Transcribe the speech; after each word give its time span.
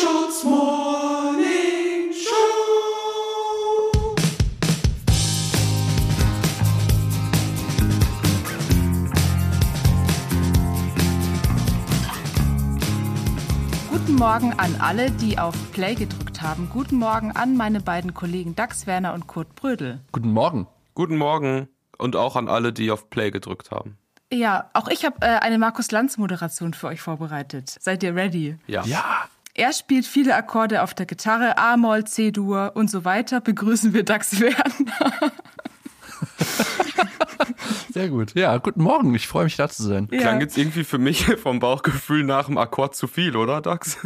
Mundschutz 0.00 0.44
Morning 0.44 2.12
Show. 2.12 2.32
Guten 13.90 14.14
Morgen 14.14 14.52
an 14.54 14.76
alle, 14.80 15.10
die 15.10 15.38
auf 15.38 15.54
Play 15.72 15.94
gedrückt 15.94 16.40
haben. 16.40 16.70
Guten 16.70 16.96
Morgen 16.96 17.32
an 17.32 17.56
meine 17.56 17.80
beiden 17.80 18.14
Kollegen 18.14 18.56
Dax 18.56 18.86
Werner 18.86 19.12
und 19.12 19.26
Kurt 19.26 19.54
Brödel. 19.54 20.00
Guten 20.12 20.32
Morgen. 20.32 20.66
Guten 20.94 21.18
Morgen 21.18 21.68
und 21.98 22.16
auch 22.16 22.36
an 22.36 22.48
alle, 22.48 22.72
die 22.72 22.90
auf 22.90 23.10
Play 23.10 23.30
gedrückt 23.30 23.70
haben. 23.70 23.98
Ja, 24.32 24.70
auch 24.72 24.88
ich 24.88 25.04
habe 25.04 25.16
äh, 25.20 25.40
eine 25.40 25.58
Markus 25.58 25.90
Lanz 25.90 26.16
Moderation 26.16 26.72
für 26.72 26.86
euch 26.86 27.02
vorbereitet. 27.02 27.76
Seid 27.80 28.02
ihr 28.02 28.14
ready? 28.14 28.56
Ja. 28.66 28.84
Ja. 28.84 29.28
Er 29.60 29.74
spielt 29.74 30.06
viele 30.06 30.34
Akkorde 30.36 30.82
auf 30.82 30.94
der 30.94 31.04
Gitarre, 31.04 31.58
A-Moll, 31.58 32.04
C-Dur 32.04 32.72
und 32.76 32.90
so 32.90 33.04
weiter. 33.04 33.42
Begrüßen 33.42 33.92
wir 33.92 34.04
Dax 34.04 34.40
Werner. 34.40 35.32
Sehr 37.92 38.08
gut. 38.08 38.34
Ja, 38.34 38.56
guten 38.56 38.82
Morgen. 38.82 39.14
Ich 39.14 39.28
freue 39.28 39.44
mich, 39.44 39.56
da 39.56 39.68
zu 39.68 39.82
sein. 39.82 40.08
Ja. 40.10 40.20
Klang 40.20 40.40
jetzt 40.40 40.56
irgendwie 40.56 40.82
für 40.82 40.96
mich 40.96 41.24
vom 41.42 41.58
Bauchgefühl 41.58 42.24
nach 42.24 42.46
dem 42.46 42.56
Akkord 42.56 42.96
zu 42.96 43.06
viel, 43.06 43.36
oder, 43.36 43.60
Dax? 43.60 43.98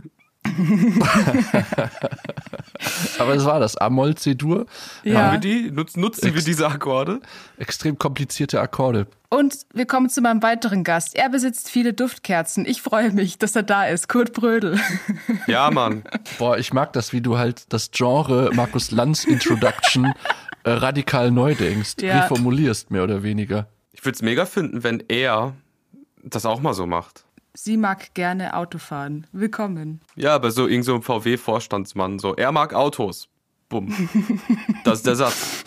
Aber 3.19 3.35
es 3.35 3.45
war 3.45 3.61
das 3.61 3.77
A-Moll, 3.77 4.15
C-Dur. 4.15 4.67
Ja. 5.03 5.21
Haben 5.23 5.33
wir 5.33 5.39
die? 5.41 5.71
Nutz, 5.71 5.97
nutzen 5.97 6.35
wir 6.35 6.43
diese 6.43 6.67
Akkorde? 6.69 7.21
Extrem 7.59 7.99
komplizierte 7.99 8.61
Akkorde. 8.61 9.07
Und 9.31 9.55
wir 9.73 9.87
kommen 9.87 10.09
zu 10.11 10.21
meinem 10.21 10.43
weiteren 10.43 10.85
Gast. 10.85 11.17
Er 11.17 11.29
besitzt 11.29 11.71
viele 11.71 11.93
Duftkerzen. 11.93 12.67
Ich 12.67 12.83
freue 12.83 13.11
mich, 13.13 13.39
dass 13.39 13.57
er 13.57 13.63
da 13.65 13.87
ist. 13.87 14.09
Kurt 14.09 14.33
Brödel. 14.33 14.79
Ja, 15.47 15.71
Mann. 15.71 16.05
Boah, 16.39 16.59
ich 16.59 16.73
mag 16.73 16.93
das, 16.93 17.13
wie 17.13 17.21
du 17.21 17.39
halt 17.39 17.73
das 17.73 17.91
Genre 17.91 18.51
Markus 18.55 18.91
Lanz 18.91 19.25
Introduction 19.25 20.13
äh, 20.65 20.71
radikal 20.71 21.31
neu 21.31 21.55
denkst, 21.55 21.95
Ja. 22.01 22.23
reformulierst, 22.23 22.91
mehr 22.91 23.05
oder 23.05 23.23
weniger. 23.23 23.67
Ich 23.93 24.05
würde 24.05 24.17
es 24.17 24.23
mega 24.23 24.47
finden, 24.47 24.83
wenn 24.85 25.03
er 25.09 25.55
das 26.23 26.47
auch 26.47 26.61
mal 26.61 26.75
so 26.75 26.87
macht. 26.87 27.25
Sie 27.57 27.77
mag 27.77 28.15
gerne 28.15 28.57
Autofahren. 28.57 29.29
Willkommen. 29.31 30.01
Ja, 30.17 30.35
aber 30.35 30.51
so 30.51 30.67
irgend 30.67 30.87
so 30.87 30.97
ein 30.97 31.03
VW-Vorstandsmann, 31.03 32.19
so, 32.19 32.35
er 32.35 32.51
mag 32.51 32.75
Autos. 32.75 33.29
Bumm. 33.69 33.95
Das 34.85 34.99
ist 34.99 35.07
der 35.07 35.17
Satz. 35.17 35.65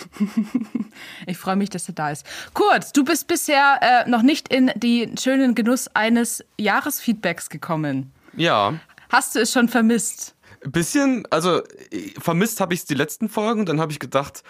Ich 1.26 1.38
freue 1.38 1.56
mich, 1.56 1.70
dass 1.70 1.88
er 1.88 1.96
da 1.96 2.12
ist. 2.12 2.26
Kurt, 2.54 2.96
du 2.96 3.04
bist 3.04 3.28
bisher 3.28 3.80
äh, 3.82 4.10
noch 4.10 4.22
nicht 4.22 4.54
in 4.54 4.72
den 4.76 5.18
schönen 5.18 5.56
Genuss 5.56 5.88
eines 5.94 6.44
Jahresfeedbacks 6.60 7.50
gekommen. 7.50 8.12
Ja. 8.36 8.74
Hast 9.10 9.36
du 9.36 9.40
es 9.40 9.54
schon 9.54 9.70
vermisst? 9.70 10.36
Ein 10.64 10.72
bisschen, 10.72 11.26
also 11.30 11.62
äh, 11.92 12.12
vermisst 12.20 12.60
habe 12.60 12.74
ich 12.74 12.82
es 12.82 12.86
die 12.86 12.96
letzten 12.96 13.30
Folgen, 13.30 13.66
dann 13.66 13.80
habe 13.80 13.92
ich 13.92 14.00
gedacht, 14.00 14.44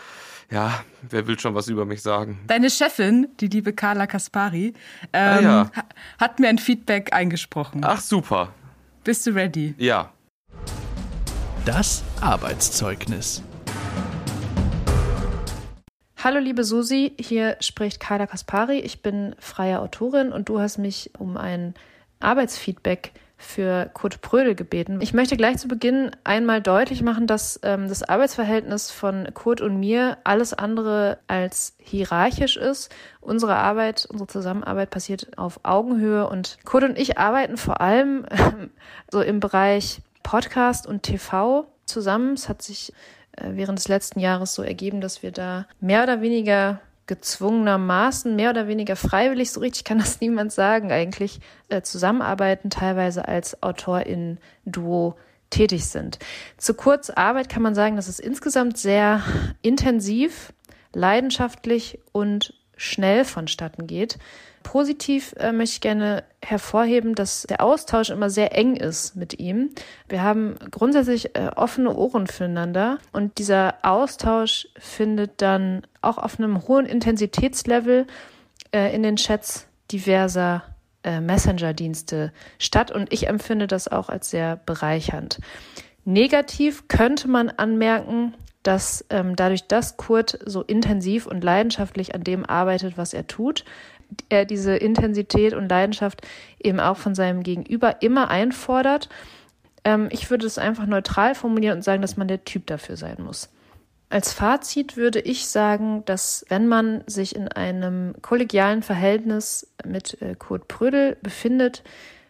ja, 0.50 0.84
wer 1.10 1.28
will 1.28 1.38
schon 1.38 1.54
was 1.54 1.68
über 1.68 1.86
mich 1.86 2.02
sagen? 2.02 2.40
Deine 2.48 2.70
Chefin, 2.70 3.28
die 3.40 3.48
liebe 3.48 3.74
Carla 3.74 4.08
Kaspari, 4.08 4.74
ähm, 5.12 5.38
Ah, 5.38 5.40
ja. 5.42 5.72
ha- 5.76 5.86
hat 6.18 6.40
mir 6.40 6.48
ein 6.48 6.58
Feedback 6.58 7.12
eingesprochen. 7.14 7.82
Ach, 7.84 8.00
super. 8.00 8.54
Bist 9.04 9.28
du 9.28 9.32
ready? 9.32 9.76
Ja. 9.78 10.12
Das 11.66 12.04
Arbeitszeugnis. 12.22 13.44
Hallo 16.24 16.40
liebe 16.40 16.64
Susi, 16.64 17.14
hier 17.20 17.58
spricht 17.60 18.00
Carla 18.00 18.28
Kaspari. 18.28 18.80
Ich 18.80 19.02
bin 19.02 19.36
freie 19.40 19.80
Autorin 19.82 20.32
und 20.32 20.50
du 20.50 20.60
hast 20.60 20.78
mich 20.78 21.12
um 21.18 21.36
ein 21.38 21.74
Arbeitsfeedback 22.22 23.12
für 23.38 23.90
Kurt 23.94 24.22
Prödel 24.22 24.56
gebeten. 24.56 25.00
Ich 25.00 25.14
möchte 25.14 25.38
gleich 25.38 25.58
zu 25.58 25.68
Beginn 25.68 26.12
einmal 26.24 26.62
deutlich 26.62 27.04
machen, 27.04 27.28
dass 27.28 27.60
ähm, 27.64 27.88
das 27.88 28.02
Arbeitsverhältnis 28.02 28.90
von 28.90 29.28
Kurt 29.34 29.62
und 29.62 29.80
mir 29.80 30.18
alles 30.24 30.54
andere 30.54 31.20
als 31.28 31.76
hierarchisch 31.78 32.58
ist. 32.58 32.94
Unsere 33.22 33.56
Arbeit, 33.56 34.08
unsere 34.10 34.28
Zusammenarbeit 34.28 34.90
passiert 34.90 35.38
auf 35.38 35.60
Augenhöhe 35.64 36.28
und 36.28 36.58
Kurt 36.66 36.84
und 36.84 36.98
ich 36.98 37.20
arbeiten 37.20 37.58
vor 37.58 37.80
allem 37.80 38.26
ähm, 38.32 38.72
so 39.12 39.22
im 39.22 39.40
Bereich 39.40 40.02
Podcast 40.24 40.88
und 40.88 41.04
TV 41.04 41.68
zusammen. 41.86 42.34
Es 42.34 42.50
hat 42.50 42.64
sich 42.64 42.92
äh, 43.34 43.52
während 43.52 43.78
des 43.78 43.88
letzten 43.88 44.20
Jahres 44.20 44.56
so 44.56 44.64
ergeben, 44.64 45.00
dass 45.00 45.22
wir 45.22 45.32
da 45.32 45.68
mehr 45.80 46.04
oder 46.04 46.22
weniger 46.22 46.82
gezwungenermaßen, 47.08 48.36
mehr 48.36 48.50
oder 48.50 48.68
weniger 48.68 48.96
freiwillig, 48.96 49.52
so 49.52 49.60
richtig 49.62 49.84
kann 49.84 49.98
das 49.98 50.22
niemand 50.22 50.52
sagen, 50.52 50.92
eigentlich 50.92 51.40
äh, 51.70 51.82
zusammenarbeiten, 51.82 52.70
teilweise 52.70 53.28
als 53.28 53.62
Autorin-Duo 53.64 55.18
tätig 55.50 55.86
sind. 55.86 56.20
Zu 56.58 56.74
Kurz 56.74 57.10
Arbeit 57.10 57.50
kann 57.50 57.62
man 57.62 57.76
sagen, 57.76 57.96
dass 57.96 58.08
es 58.08 58.20
insgesamt 58.20 58.78
sehr 58.78 59.24
intensiv, 59.62 60.54
leidenschaftlich 60.94 62.00
und 62.12 62.54
schnell 62.76 63.26
vonstatten 63.26 63.88
geht. 63.88 64.18
Positiv 64.68 65.34
äh, 65.38 65.54
möchte 65.54 65.76
ich 65.76 65.82
gerne 65.82 66.26
hervorheben, 66.44 67.16
dass 67.16 67.44
der 67.44 67.64
Austausch 67.64 68.10
immer 68.10 68.30
sehr 68.30 68.54
eng 68.54 68.76
ist 68.76 69.16
mit 69.16 69.40
ihm. 69.40 69.70
Wir 70.10 70.22
haben 70.22 70.56
grundsätzlich 70.72 71.38
äh, 71.38 71.52
offene 71.56 71.96
Ohren 71.96 72.28
füreinander 72.28 72.98
und 73.14 73.38
dieser 73.38 73.76
Austausch 73.84 74.68
findet 74.78 75.42
dann 75.42 75.88
auch 76.02 76.18
auf 76.18 76.38
einem 76.38 76.68
hohen 76.68 76.86
Intensitätslevel 76.86 78.08
äh, 78.74 78.94
in 78.94 79.04
den 79.04 79.16
Chats 79.16 79.68
diverser 79.90 80.64
äh, 81.02 81.22
Messenger-Dienste 81.22 82.34
statt 82.60 82.92
und 82.92 83.14
ich 83.14 83.28
empfinde 83.30 83.68
das 83.68 83.88
auch 83.88 84.10
als 84.10 84.30
sehr 84.30 84.58
bereichernd. 84.58 85.40
Negativ 86.04 86.90
könnte 86.90 87.30
man 87.30 87.50
anmerken, 87.52 88.34
dass 88.64 89.06
ähm, 89.12 89.38
dadurch, 89.38 89.66
dass 89.70 89.96
Kurt 89.96 90.40
so 90.46 90.62
intensiv 90.62 91.26
und 91.26 91.42
leidenschaftlich 91.42 92.14
an 92.14 92.26
dem 92.26 92.46
arbeitet, 92.46 92.98
was 92.98 93.14
er 93.14 93.26
tut, 93.26 93.64
er 94.30 94.46
diese 94.46 94.76
Intensität 94.76 95.54
und 95.54 95.70
Leidenschaft 95.70 96.22
eben 96.60 96.80
auch 96.80 96.98
von 96.98 97.16
seinem 97.16 97.44
Gegenüber 97.44 98.02
immer 98.02 98.30
einfordert. 98.30 99.10
Ähm, 99.84 100.10
ich 100.12 100.30
würde 100.30 100.46
es 100.46 100.58
einfach 100.58 100.86
neutral 100.86 101.36
formulieren 101.36 101.78
und 101.78 101.84
sagen, 101.84 102.02
dass 102.02 102.18
man 102.18 102.28
der 102.28 102.44
Typ 102.44 102.68
dafür 102.68 102.98
sein 102.98 103.18
muss. 103.20 103.50
Als 104.10 104.32
Fazit 104.32 104.96
würde 104.96 105.20
ich 105.20 105.48
sagen, 105.48 106.04
dass 106.06 106.46
wenn 106.48 106.68
man 106.68 107.04
sich 107.08 107.36
in 107.36 107.50
einem 107.50 108.16
kollegialen 108.22 108.82
Verhältnis 108.82 109.68
mit 109.86 110.22
äh, 110.22 110.36
Kurt 110.36 110.70
Prödel 110.70 111.18
befindet, 111.22 111.84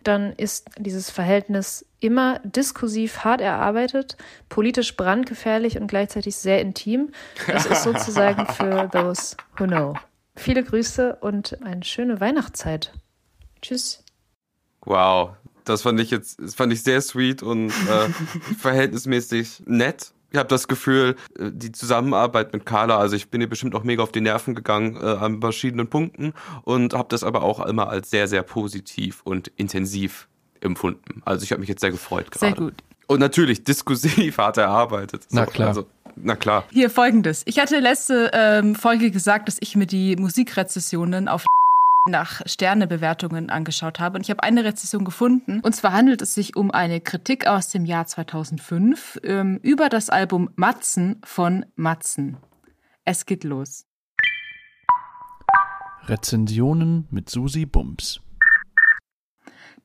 dann 0.04 0.34
ist 0.34 0.70
dieses 0.78 1.12
Verhältnis 1.12 1.86
immer 2.00 2.40
diskursiv 2.44 3.20
hart 3.26 3.42
erarbeitet, 3.42 4.18
politisch 4.50 4.96
brandgefährlich 4.96 5.80
und 5.80 5.88
gleichzeitig 5.88 6.36
sehr 6.36 6.62
intim. 6.62 7.12
Es 7.48 7.66
ist 7.66 7.84
sozusagen 7.84 8.46
für 8.48 8.90
those 8.92 9.36
who 9.58 9.66
know. 9.66 9.96
Viele 10.38 10.64
Grüße 10.64 11.18
und 11.20 11.62
eine 11.64 11.84
schöne 11.84 12.22
Weihnachtszeit. 12.22 12.94
Tschüss. 13.62 14.04
Wow. 14.82 15.32
Das 15.66 15.82
fand 15.82 16.00
ich 16.00 16.12
jetzt, 16.12 16.40
das 16.40 16.56
fand 16.56 16.72
ich 16.72 16.84
sehr 16.84 17.02
sweet 17.02 17.44
und 17.44 17.70
äh, 17.70 18.10
verhältnismäßig 18.60 19.64
nett. 19.66 20.14
Ich 20.32 20.38
habe 20.38 20.48
das 20.48 20.68
Gefühl, 20.68 21.16
äh, 21.38 21.52
die 21.52 21.72
Zusammenarbeit 21.72 22.54
mit 22.54 22.66
Carla, 22.66 22.98
also 22.98 23.16
ich 23.16 23.30
bin 23.30 23.42
ihr 23.42 23.50
bestimmt 23.50 23.76
auch 23.76 23.84
mega 23.84 24.04
auf 24.04 24.12
die 24.12 24.22
Nerven 24.22 24.56
gegangen 24.56 24.96
äh, 24.96 25.00
an 25.00 25.42
verschiedenen 25.42 25.90
Punkten 25.90 26.34
und 26.64 26.94
habe 26.94 27.08
das 27.10 27.24
aber 27.24 27.42
auch 27.42 27.66
immer 27.66 27.90
als 27.90 28.10
sehr, 28.10 28.28
sehr 28.28 28.44
positiv 28.44 29.22
und 29.24 29.50
intensiv 29.56 30.30
empfunden. 30.62 31.22
Also 31.26 31.44
ich 31.44 31.52
habe 31.52 31.60
mich 31.60 31.70
jetzt 31.70 31.82
sehr 31.82 31.92
gefreut 31.92 32.32
gerade. 32.32 32.56
Sehr 32.56 32.56
gut. 32.56 32.74
Und 33.08 33.20
natürlich 33.20 33.64
diskursiv 33.64 34.38
hart 34.38 34.58
erarbeitet. 34.58 35.28
Na 35.32 35.46
klar. 35.46 35.70
Also, 35.70 35.88
na 36.22 36.36
klar. 36.36 36.66
Hier 36.72 36.90
folgendes. 36.90 37.44
Ich 37.46 37.60
hatte 37.60 37.80
letzte 37.80 38.32
ähm, 38.34 38.76
Folge 38.76 39.12
gesagt, 39.12 39.48
dass 39.48 39.58
ich 39.60 39.76
mir 39.76 39.88
die 39.88 40.16
Musikrezessionen 40.16 41.28
auf 41.28 41.46
nach 42.10 42.42
Sternebewertungen 42.46 43.50
angeschaut 43.50 44.00
habe 44.00 44.18
und 44.18 44.22
ich 44.22 44.30
habe 44.30 44.44
eine 44.44 44.64
Rezession 44.64 45.04
gefunden 45.04 45.60
und 45.62 45.76
zwar 45.76 45.92
handelt 45.92 46.22
es 46.22 46.34
sich 46.34 46.56
um 46.56 46.72
eine 46.72 47.02
Kritik 47.02 47.48
aus 47.48 47.70
dem 47.70 47.84
Jahr 47.86 48.06
2005 48.06 49.20
ähm, 49.24 49.60
über 49.62 49.90
das 49.90 50.10
Album 50.10 50.50
Matzen 50.56 51.22
von 51.24 51.66
Matzen. 51.76 52.38
Es 53.04 53.26
geht 53.26 53.44
los. 53.44 53.86
Rezensionen 56.06 57.08
mit 57.12 57.30
Susi 57.30 57.66
Bums. 57.66 58.22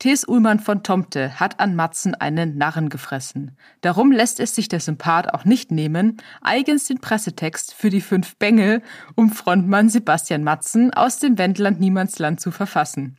T.S. 0.03 0.27
Ullmann 0.27 0.59
von 0.59 0.83
Tomte 0.83 1.39
hat 1.39 1.61
an 1.61 1.77
Matzen 1.77 2.17
einen 2.17 2.59
Narren 2.59 2.89
gefressen. 2.89 3.57
Darum 3.83 4.11
lässt 4.11 4.41
es 4.41 4.53
sich 4.53 4.67
der 4.67 4.81
Sympath 4.81 5.33
auch 5.33 5.45
nicht 5.45 5.71
nehmen, 5.71 6.17
eigens 6.41 6.87
den 6.87 6.99
Pressetext 6.99 7.73
für 7.73 7.89
die 7.89 8.01
fünf 8.01 8.35
Bengel 8.35 8.83
um 9.15 9.31
Frontmann 9.31 9.89
Sebastian 9.89 10.43
Matzen 10.43 10.93
aus 10.93 11.21
dem 11.21 11.39
Wendland 11.39 11.79
Niemandsland 11.79 12.41
zu 12.41 12.51
verfassen. 12.51 13.17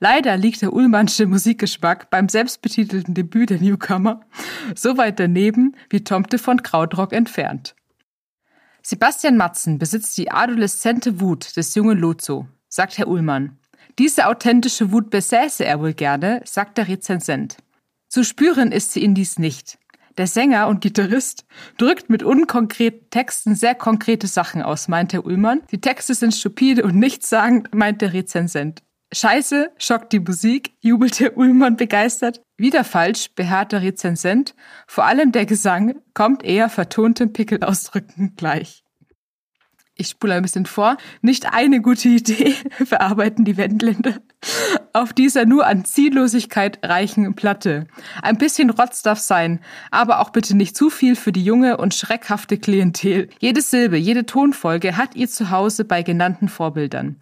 Leider 0.00 0.38
liegt 0.38 0.62
der 0.62 0.72
Ullmannsche 0.72 1.26
Musikgeschmack 1.26 2.08
beim 2.08 2.30
selbstbetitelten 2.30 3.12
Debüt 3.12 3.50
der 3.50 3.60
Newcomer 3.60 4.22
so 4.74 4.96
weit 4.96 5.20
daneben 5.20 5.76
wie 5.90 6.02
Tomte 6.02 6.38
von 6.38 6.62
Krautrock 6.62 7.12
entfernt. 7.12 7.74
Sebastian 8.80 9.36
Matzen 9.36 9.78
besitzt 9.78 10.16
die 10.16 10.30
adoleszente 10.30 11.20
Wut 11.20 11.58
des 11.58 11.74
jungen 11.74 11.98
Lozo, 11.98 12.48
sagt 12.68 12.96
Herr 12.96 13.08
Ullmann. 13.08 13.58
Diese 13.98 14.26
authentische 14.26 14.92
Wut 14.92 15.10
besäße 15.10 15.64
er 15.64 15.80
wohl 15.80 15.94
gerne, 15.94 16.40
sagt 16.44 16.78
der 16.78 16.88
Rezensent. 16.88 17.56
Zu 18.08 18.24
spüren 18.24 18.72
ist 18.72 18.92
sie 18.92 19.02
in 19.02 19.14
dies 19.14 19.38
nicht. 19.38 19.78
Der 20.18 20.26
Sänger 20.26 20.68
und 20.68 20.82
Gitarrist 20.82 21.46
drückt 21.78 22.10
mit 22.10 22.22
unkonkreten 22.22 23.08
Texten 23.08 23.54
sehr 23.54 23.74
konkrete 23.74 24.26
Sachen 24.26 24.62
aus, 24.62 24.88
meint 24.88 25.12
Herr 25.12 25.24
Ullmann. 25.24 25.62
Die 25.70 25.80
Texte 25.80 26.14
sind 26.14 26.34
stupide 26.34 26.82
und 26.82 26.96
nichtssagend, 26.96 27.74
meint 27.74 28.02
der 28.02 28.12
Rezensent. 28.12 28.82
Scheiße, 29.14 29.70
schockt 29.78 30.12
die 30.12 30.20
Musik, 30.20 30.74
jubelt 30.80 31.20
Herr 31.20 31.36
Ullmann 31.36 31.76
begeistert. 31.76 32.42
Wieder 32.58 32.84
falsch, 32.84 33.30
beharrt 33.34 33.72
der 33.72 33.82
Rezensent. 33.82 34.54
Vor 34.86 35.04
allem 35.04 35.32
der 35.32 35.46
Gesang 35.46 36.00
kommt 36.14 36.42
eher 36.44 36.68
vertonten 36.68 37.32
Pickelausdrücken 37.32 38.34
gleich. 38.36 38.84
Ich 39.96 40.08
spule 40.08 40.34
ein 40.34 40.42
bisschen 40.42 40.66
vor. 40.66 40.96
Nicht 41.20 41.52
eine 41.52 41.80
gute 41.80 42.08
Idee 42.08 42.54
verarbeiten 42.84 43.44
die 43.44 43.56
Wendländer 43.56 44.14
auf 44.92 45.12
dieser 45.12 45.44
nur 45.44 45.66
an 45.66 45.84
Ziellosigkeit 45.84 46.78
reichen 46.82 47.34
Platte. 47.34 47.86
Ein 48.22 48.38
bisschen 48.38 48.70
Rotz 48.70 49.02
darf 49.02 49.18
sein, 49.18 49.60
aber 49.90 50.20
auch 50.20 50.30
bitte 50.30 50.56
nicht 50.56 50.76
zu 50.76 50.90
viel 50.90 51.16
für 51.16 51.32
die 51.32 51.44
junge 51.44 51.76
und 51.76 51.94
schreckhafte 51.94 52.58
Klientel. 52.58 53.28
Jede 53.38 53.62
Silbe, 53.62 53.96
jede 53.96 54.26
Tonfolge 54.26 54.96
hat 54.96 55.14
ihr 55.14 55.28
Zuhause 55.28 55.84
bei 55.84 56.02
genannten 56.02 56.48
Vorbildern. 56.48 57.16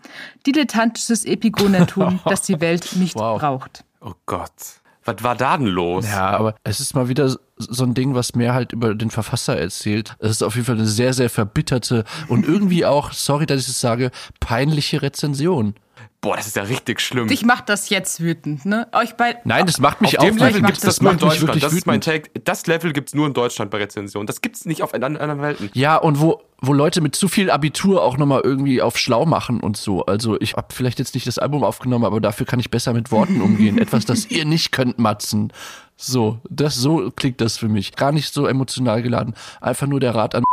Dilettantisches 0.46 1.25
Epigonentum, 1.25 2.20
das 2.25 2.43
die 2.43 2.61
Welt 2.61 2.96
nicht 2.96 3.14
Wow. 3.20 3.38
braucht. 3.40 3.84
Oh 4.00 4.14
Gott. 4.26 4.80
Was 5.16 5.24
war 5.24 5.36
da 5.36 5.56
denn 5.56 5.66
los? 5.66 6.06
Ja, 6.06 6.30
aber 6.30 6.54
es 6.64 6.80
ist 6.80 6.94
mal 6.94 7.08
wieder 7.08 7.34
so 7.56 7.84
ein 7.84 7.94
Ding, 7.94 8.14
was 8.14 8.34
mehr 8.34 8.54
halt 8.54 8.72
über 8.72 8.94
den 8.94 9.10
Verfasser 9.10 9.58
erzählt. 9.58 10.16
Es 10.18 10.30
ist 10.30 10.42
auf 10.42 10.54
jeden 10.54 10.66
Fall 10.66 10.76
eine 10.76 10.86
sehr, 10.86 11.12
sehr 11.12 11.30
verbitterte 11.30 12.04
und 12.28 12.46
irgendwie 12.46 12.84
auch, 12.86 13.12
sorry, 13.12 13.46
dass 13.46 13.62
ich 13.62 13.68
es 13.68 13.80
sage, 13.80 14.10
peinliche 14.40 15.02
Rezension. 15.02 15.74
Boah, 16.22 16.37
das 16.37 16.46
ist 16.46 16.56
ja 16.56 16.64
richtig 16.64 17.00
schlimm. 17.00 17.28
Dich 17.28 17.46
macht 17.46 17.70
das 17.70 17.88
jetzt 17.88 18.20
wütend, 18.20 18.67
ne? 18.67 18.87
Euch 18.93 19.14
bei 19.14 19.37
Nein, 19.44 19.64
das 19.64 19.81
macht 19.81 20.02
mich 20.02 20.19
Auf 20.19 20.26
dem 20.26 20.37
Level 20.37 20.49
wütend. 20.55 20.67
gibt's 20.67 20.82
das, 20.82 21.00
nur 21.00 21.12
in 21.12 21.19
Deutschland. 21.19 21.62
Das 21.62 21.72
ist 21.72 21.87
mein. 21.87 22.02
Take. 22.02 22.28
Das 22.44 22.67
Level 22.67 22.93
gibt's 22.93 23.14
nur 23.14 23.26
in 23.26 23.32
Deutschland 23.32 23.70
bei 23.70 23.78
Rezensionen. 23.78 24.26
Das 24.26 24.43
gibt's 24.43 24.67
nicht 24.67 24.82
auf 24.82 24.93
anderen 24.93 25.17
anderen 25.17 25.40
Welten. 25.40 25.70
Ja, 25.72 25.96
und 25.96 26.20
wo, 26.20 26.43
wo 26.61 26.75
Leute 26.75 27.00
mit 27.00 27.17
zu 27.17 27.26
viel 27.28 27.50
Abitur 27.50 28.02
auch 28.02 28.19
nochmal 28.19 28.43
irgendwie 28.44 28.82
auf 28.82 28.99
schlau 28.99 29.25
machen 29.25 29.61
und 29.61 29.78
so. 29.78 30.05
Also 30.05 30.38
ich 30.40 30.55
habe 30.55 30.75
vielleicht 30.75 30.99
jetzt 30.99 31.14
nicht 31.14 31.26
das 31.26 31.38
Album 31.38 31.64
aufgenommen, 31.64 32.05
aber 32.05 32.20
dafür 32.20 32.44
kann 32.44 32.61
ich 32.61 32.70
besser 32.70 32.93
mit 32.93 33.11
Worten 33.11 33.40
umgehen. 33.43 33.78
Etwas, 33.78 34.05
das 34.05 34.31
ihr 34.31 34.44
nicht 34.44 34.72
könnt, 34.72 34.99
Matzen. 34.99 35.52
So, 35.96 36.38
das 36.50 36.76
so 36.76 37.11
klingt 37.17 37.40
das 37.40 37.56
für 37.56 37.69
mich. 37.69 37.96
Gar 37.96 38.12
nicht 38.12 38.32
so 38.34 38.46
emotional 38.46 39.00
geladen. 39.02 39.34
Einfach 39.62 39.87
nur 39.87 40.00
der 40.00 40.14
Rat 40.14 40.34
an 40.34 40.44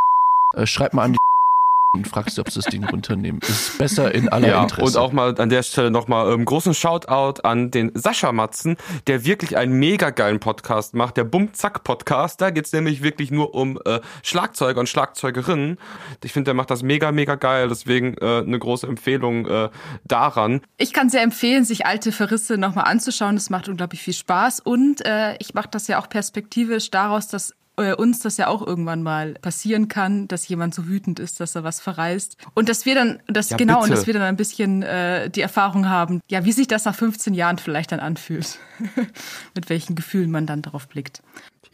äh, 0.56 0.66
schreib 0.66 0.94
mal 0.94 1.04
an 1.04 1.12
die 1.12 1.18
und 1.94 2.06
fragst 2.06 2.36
du, 2.36 2.42
ob 2.42 2.50
sie 2.50 2.60
das 2.60 2.66
Ding 2.66 2.84
runternehmen. 2.84 3.40
Ist 3.48 3.78
besser 3.78 4.14
in 4.14 4.28
aller 4.28 4.48
Ja, 4.48 4.62
Interesse. 4.62 4.84
und 4.84 4.96
auch 5.02 5.12
mal 5.12 5.34
an 5.40 5.48
der 5.48 5.62
Stelle 5.62 5.90
nochmal 5.90 6.32
ähm, 6.32 6.44
großen 6.44 6.74
Shoutout 6.74 7.40
an 7.42 7.70
den 7.70 7.92
Sascha 7.94 8.30
Matzen, 8.32 8.76
der 9.06 9.24
wirklich 9.24 9.56
einen 9.56 9.72
mega 9.72 10.10
geilen 10.10 10.38
Podcast 10.38 10.94
macht, 10.94 11.16
der 11.16 11.24
Bum-Zack-Podcast. 11.24 12.40
Da 12.42 12.50
geht's 12.50 12.72
nämlich 12.72 13.02
wirklich 13.02 13.30
nur 13.30 13.54
um 13.54 13.78
äh, 13.86 14.00
Schlagzeuger 14.22 14.80
und 14.80 14.88
Schlagzeugerinnen. 14.88 15.78
Ich 16.22 16.32
finde, 16.32 16.48
der 16.48 16.54
macht 16.54 16.70
das 16.70 16.82
mega, 16.82 17.10
mega 17.10 17.36
geil. 17.36 17.68
Deswegen 17.68 18.16
äh, 18.18 18.42
eine 18.46 18.58
große 18.58 18.86
Empfehlung 18.86 19.46
äh, 19.46 19.70
daran. 20.04 20.60
Ich 20.76 20.92
kann 20.92 21.08
sehr 21.08 21.22
empfehlen, 21.22 21.64
sich 21.64 21.86
alte 21.86 22.12
Verrisse 22.12 22.58
nochmal 22.58 22.84
anzuschauen. 22.84 23.36
Das 23.36 23.48
macht 23.48 23.66
unglaublich 23.66 24.02
viel 24.02 24.14
Spaß. 24.14 24.60
Und 24.60 25.04
äh, 25.06 25.36
ich 25.38 25.54
mache 25.54 25.68
das 25.70 25.86
ja 25.88 25.98
auch 25.98 26.08
perspektivisch 26.10 26.90
daraus, 26.90 27.28
dass 27.28 27.54
uns 27.78 28.20
das 28.20 28.36
ja 28.36 28.48
auch 28.48 28.66
irgendwann 28.66 29.02
mal 29.02 29.34
passieren 29.34 29.88
kann, 29.88 30.28
dass 30.28 30.48
jemand 30.48 30.74
so 30.74 30.86
wütend 30.86 31.20
ist, 31.20 31.40
dass 31.40 31.54
er 31.54 31.64
was 31.64 31.80
verreißt. 31.80 32.36
Und 32.54 32.68
dass 32.68 32.86
wir 32.86 32.94
dann, 32.94 33.20
das 33.26 33.50
Ja, 33.50 33.56
genau, 33.56 33.76
und 33.78 33.84
bitte. 33.84 33.94
dass 33.94 34.06
wir 34.06 34.14
dann 34.14 34.22
ein 34.22 34.36
bisschen 34.36 34.82
äh, 34.82 35.30
die 35.30 35.40
Erfahrung 35.40 35.88
haben, 35.88 36.20
ja, 36.28 36.44
wie 36.44 36.52
sich 36.52 36.68
das 36.68 36.84
nach 36.84 36.94
15 36.94 37.34
Jahren 37.34 37.58
vielleicht 37.58 37.92
dann 37.92 38.00
anfühlt. 38.00 38.58
Mit 39.54 39.70
welchen 39.70 39.94
Gefühlen 39.94 40.30
man 40.30 40.46
dann 40.46 40.62
darauf 40.62 40.88
blickt. 40.88 41.22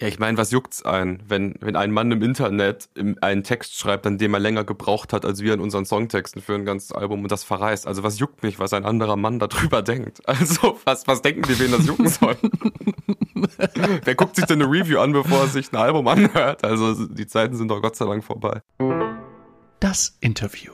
Ja, 0.01 0.09
ich 0.09 0.19
meine, 0.19 0.37
was 0.37 0.51
juckt's 0.51 0.85
ein, 0.85 1.23
wenn, 1.29 1.55
wenn 1.61 1.77
ein 1.77 1.93
Mann 1.93 2.11
im 2.11 2.21
Internet 2.21 2.89
einen 3.21 3.45
Text 3.45 3.79
schreibt, 3.79 4.07
an 4.07 4.19
dem 4.19 4.35
er 4.35 4.41
länger 4.41 4.65
gebraucht 4.65 5.13
hat, 5.13 5.25
als 5.25 5.41
wir 5.41 5.55
in 5.55 5.61
unseren 5.61 5.85
Songtexten 5.85 6.43
für 6.43 6.55
ein 6.55 6.65
ganzes 6.65 6.91
Album 6.91 7.23
und 7.23 7.31
das 7.31 7.45
verreißt? 7.45 7.87
Also 7.87 8.03
was 8.03 8.19
juckt 8.19 8.43
mich, 8.43 8.59
was 8.59 8.73
ein 8.73 8.85
anderer 8.85 9.17
Mann 9.17 9.39
darüber 9.39 9.83
denkt? 9.83 10.21
Also 10.29 10.79
was, 10.85 11.07
was 11.07 11.23
denken 11.23 11.43
die, 11.43 11.59
wen 11.61 11.71
das 11.71 11.87
jucken 11.87 12.09
soll? 12.09 12.37
Wer 14.05 14.15
guckt 14.15 14.37
sich 14.37 14.45
denn 14.47 14.63
eine 14.63 14.71
Review 14.71 14.99
an, 15.01 15.13
bevor 15.13 15.43
er 15.43 15.49
sich 15.49 15.73
ein 15.73 15.77
Album 15.77 16.07
anhört? 16.09 16.65
Also 16.65 17.07
die 17.07 17.27
Zeiten 17.27 17.57
sind 17.57 17.69
doch 17.69 17.81
Gott 17.83 17.97
sei 17.97 18.07
Dank 18.07 18.25
vorbei. 18.25 18.61
das 19.81 20.17
Interview. 20.21 20.73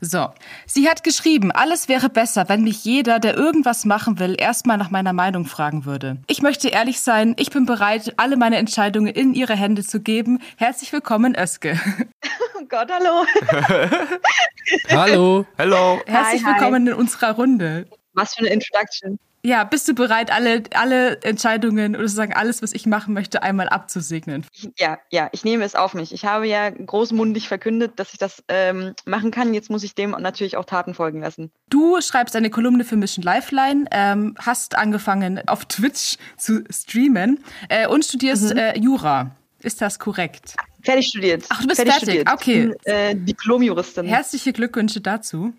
So, 0.00 0.28
sie 0.64 0.88
hat 0.88 1.02
geschrieben, 1.02 1.50
alles 1.50 1.88
wäre 1.88 2.08
besser, 2.08 2.48
wenn 2.48 2.62
mich 2.62 2.84
jeder, 2.84 3.18
der 3.18 3.34
irgendwas 3.36 3.84
machen 3.84 4.20
will, 4.20 4.36
erstmal 4.38 4.76
nach 4.76 4.90
meiner 4.90 5.12
Meinung 5.12 5.44
fragen 5.44 5.84
würde. 5.84 6.18
Ich 6.28 6.40
möchte 6.40 6.68
ehrlich 6.68 7.00
sein, 7.00 7.34
ich 7.36 7.50
bin 7.50 7.66
bereit, 7.66 8.14
alle 8.16 8.36
meine 8.36 8.58
Entscheidungen 8.58 9.08
in 9.08 9.34
ihre 9.34 9.56
Hände 9.56 9.82
zu 9.82 10.00
geben. 10.00 10.40
Herzlich 10.56 10.92
willkommen, 10.92 11.36
Özge. 11.36 11.78
Oh 12.60 12.64
Gott, 12.68 12.90
hallo. 12.92 13.24
Hallo. 14.90 15.46
Hello! 15.56 16.00
Herzlich 16.06 16.44
hi. 16.44 16.52
willkommen 16.52 16.88
in 16.88 16.92
unserer 16.92 17.30
Runde. 17.30 17.86
Was 18.12 18.34
für 18.34 18.40
eine 18.40 18.50
Introduction. 18.50 19.18
Ja, 19.44 19.64
bist 19.64 19.86
du 19.86 19.94
bereit, 19.94 20.32
alle, 20.32 20.64
alle 20.74 21.22
Entscheidungen 21.22 21.94
oder 21.94 22.08
sozusagen 22.08 22.34
alles, 22.34 22.60
was 22.62 22.72
ich 22.72 22.86
machen 22.86 23.14
möchte, 23.14 23.42
einmal 23.42 23.68
abzusegnen? 23.68 24.44
Ja, 24.76 24.98
ja, 25.10 25.28
ich 25.32 25.44
nehme 25.44 25.64
es 25.64 25.74
auf 25.74 25.94
mich. 25.94 26.12
Ich 26.12 26.24
habe 26.24 26.46
ja 26.46 26.70
großmundig 26.70 27.46
verkündet, 27.46 27.92
dass 27.96 28.12
ich 28.12 28.18
das 28.18 28.42
ähm, 28.48 28.94
machen 29.04 29.30
kann. 29.30 29.54
Jetzt 29.54 29.70
muss 29.70 29.84
ich 29.84 29.94
dem 29.94 30.10
natürlich 30.10 30.56
auch 30.56 30.64
Taten 30.64 30.92
folgen 30.94 31.20
lassen. 31.20 31.52
Du 31.70 32.00
schreibst 32.00 32.34
eine 32.34 32.50
Kolumne 32.50 32.84
für 32.84 32.96
Mission 32.96 33.22
Lifeline, 33.22 33.84
ähm, 33.92 34.34
hast 34.38 34.76
angefangen 34.76 35.46
auf 35.46 35.64
Twitch 35.66 36.16
zu 36.36 36.64
streamen 36.70 37.42
äh, 37.68 37.86
und 37.86 38.04
studierst 38.04 38.52
äh, 38.52 38.76
Jura. 38.78 39.36
Ist 39.60 39.80
das 39.80 39.98
korrekt? 39.98 40.54
Fertig 40.82 41.08
studiert. 41.08 41.44
Ach, 41.48 41.60
du 41.60 41.68
bist 41.68 41.80
fertig. 41.80 41.96
studiert. 41.96 42.32
Okay. 42.32 42.72
Ich 42.72 42.84
bin, 42.84 42.92
äh, 42.92 43.14
Diplomjuristin. 43.16 44.06
Herzliche 44.06 44.52
Glückwünsche 44.52 45.00
dazu. 45.00 45.52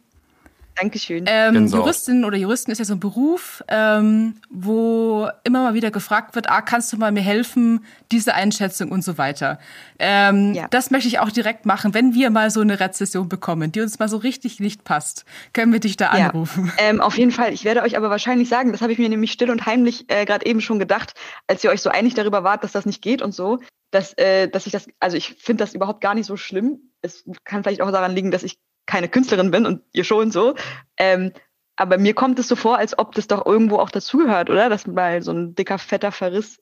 Dankeschön. 0.79 1.25
Ähm. 1.27 1.67
Juristin 1.67 2.23
oder 2.25 2.37
Juristen 2.37 2.71
ist 2.71 2.79
ja 2.79 2.85
so 2.85 2.93
ein 2.93 2.99
Beruf, 2.99 3.63
ähm, 3.67 4.35
wo 4.49 5.27
immer 5.43 5.63
mal 5.63 5.73
wieder 5.73 5.91
gefragt 5.91 6.35
wird, 6.35 6.49
ah, 6.49 6.61
kannst 6.61 6.91
du 6.93 6.97
mal 6.97 7.11
mir 7.11 7.21
helfen, 7.21 7.83
diese 8.11 8.33
Einschätzung 8.33 8.91
und 8.91 9.03
so 9.03 9.17
weiter. 9.17 9.59
Ähm, 9.99 10.53
Ja. 10.53 10.67
Das 10.69 10.91
möchte 10.91 11.07
ich 11.07 11.19
auch 11.19 11.31
direkt 11.31 11.65
machen. 11.65 11.93
Wenn 11.93 12.13
wir 12.13 12.29
mal 12.29 12.49
so 12.51 12.61
eine 12.61 12.79
Rezession 12.79 13.27
bekommen, 13.29 13.71
die 13.71 13.81
uns 13.81 13.99
mal 13.99 14.07
so 14.09 14.17
richtig 14.17 14.59
nicht 14.59 14.83
passt, 14.83 15.25
können 15.53 15.73
wir 15.73 15.79
dich 15.79 15.97
da 15.97 16.15
Ja. 16.17 16.27
anrufen. 16.27 16.71
Ähm, 16.79 17.01
auf 17.01 17.17
jeden 17.17 17.31
Fall. 17.31 17.51
Ich 17.53 17.65
werde 17.65 17.81
euch 17.81 17.97
aber 17.97 18.09
wahrscheinlich 18.09 18.47
sagen, 18.47 18.71
das 18.71 18.81
habe 18.81 18.93
ich 18.93 18.99
mir 18.99 19.09
nämlich 19.09 19.31
still 19.31 19.51
und 19.51 19.65
heimlich 19.65 20.05
äh, 20.09 20.25
gerade 20.25 20.45
eben 20.45 20.61
schon 20.61 20.79
gedacht, 20.79 21.13
als 21.47 21.63
ihr 21.63 21.69
euch 21.71 21.81
so 21.81 21.89
einig 21.89 22.13
darüber 22.13 22.43
wart, 22.43 22.63
dass 22.63 22.71
das 22.71 22.85
nicht 22.85 23.01
geht 23.01 23.21
und 23.21 23.33
so, 23.33 23.59
dass, 23.91 24.13
äh, 24.17 24.47
dass 24.47 24.65
ich 24.65 24.71
das, 24.71 24.87
also 24.99 25.17
ich 25.17 25.35
finde 25.39 25.63
das 25.63 25.73
überhaupt 25.73 25.99
gar 26.01 26.13
nicht 26.15 26.25
so 26.25 26.37
schlimm. 26.37 26.79
Es 27.01 27.23
kann 27.43 27.63
vielleicht 27.63 27.81
auch 27.81 27.91
daran 27.91 28.13
liegen, 28.15 28.31
dass 28.31 28.43
ich 28.43 28.57
keine 28.89 29.07
Künstlerin 29.07 29.51
bin 29.51 29.65
und 29.65 29.83
ihr 29.93 30.03
schon 30.03 30.31
so. 30.31 30.55
Ähm, 30.97 31.31
aber 31.75 31.97
mir 31.97 32.15
kommt 32.15 32.39
es 32.39 32.47
so 32.47 32.55
vor, 32.55 32.77
als 32.77 32.97
ob 32.97 33.13
das 33.13 33.27
doch 33.27 33.45
irgendwo 33.45 33.77
auch 33.77 33.91
dazugehört, 33.91 34.49
oder? 34.49 34.67
Dass 34.67 34.87
mal 34.87 35.21
so 35.21 35.31
ein 35.31 35.55
dicker, 35.55 35.77
fetter 35.77 36.11
Verriss 36.11 36.59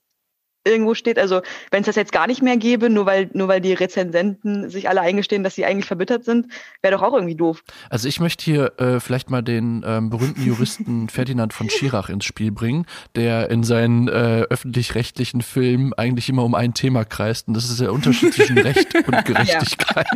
irgendwo 0.67 0.93
steht. 0.93 1.17
Also 1.17 1.41
wenn 1.71 1.81
es 1.81 1.86
das 1.88 1.95
jetzt 1.95 2.12
gar 2.12 2.27
nicht 2.27 2.41
mehr 2.41 2.57
gäbe, 2.57 2.89
nur 2.89 3.05
weil, 3.05 3.29
nur 3.33 3.47
weil 3.47 3.62
die 3.62 3.74
Rezensenten 3.74 4.69
sich 4.69 4.89
alle 4.89 5.01
eingestehen, 5.01 5.43
dass 5.43 5.55
sie 5.55 5.65
eigentlich 5.65 5.86
verbittert 5.86 6.25
sind, 6.25 6.47
wäre 6.81 6.95
doch 6.95 7.03
auch 7.03 7.13
irgendwie 7.13 7.36
doof. 7.36 7.63
Also 7.89 8.07
ich 8.07 8.19
möchte 8.19 8.43
hier 8.45 8.74
äh, 8.77 9.00
vielleicht 9.00 9.29
mal 9.29 9.41
den 9.41 9.83
ähm, 9.86 10.09
berühmten 10.09 10.45
Juristen 10.45 11.09
Ferdinand 11.09 11.53
von 11.53 11.69
Schirach 11.69 12.09
ins 12.09 12.25
Spiel 12.25 12.51
bringen, 12.51 12.86
der 13.15 13.50
in 13.50 13.63
seinen 13.63 14.07
äh, 14.07 14.43
öffentlich-rechtlichen 14.50 15.41
Filmen 15.41 15.93
eigentlich 15.93 16.29
immer 16.29 16.43
um 16.43 16.55
ein 16.55 16.74
Thema 16.74 17.05
kreist 17.05 17.47
und 17.47 17.53
das 17.55 17.69
ist 17.69 17.79
der 17.79 17.93
Unterschied 17.93 18.33
zwischen 18.33 18.57
Recht 18.57 18.93
und 18.95 19.25
Gerechtigkeit. 19.25 20.07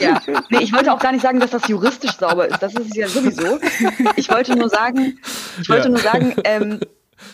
Ja, 0.00 0.20
nee, 0.50 0.58
ich 0.60 0.72
wollte 0.72 0.92
auch 0.92 0.98
gar 0.98 1.12
nicht 1.12 1.22
sagen, 1.22 1.40
dass 1.40 1.50
das 1.50 1.66
juristisch 1.68 2.12
sauber 2.12 2.48
ist. 2.48 2.62
Das 2.62 2.74
ist 2.74 2.90
es 2.90 2.96
ja 2.96 3.08
sowieso. 3.08 3.58
Ich 4.16 4.30
wollte 4.30 4.56
nur 4.56 4.68
sagen, 4.68 5.18
ich 5.60 5.68
wollte 5.68 5.84
Ja. 5.84 5.88
nur 5.90 5.98
sagen, 6.00 6.34
ähm, 6.44 6.80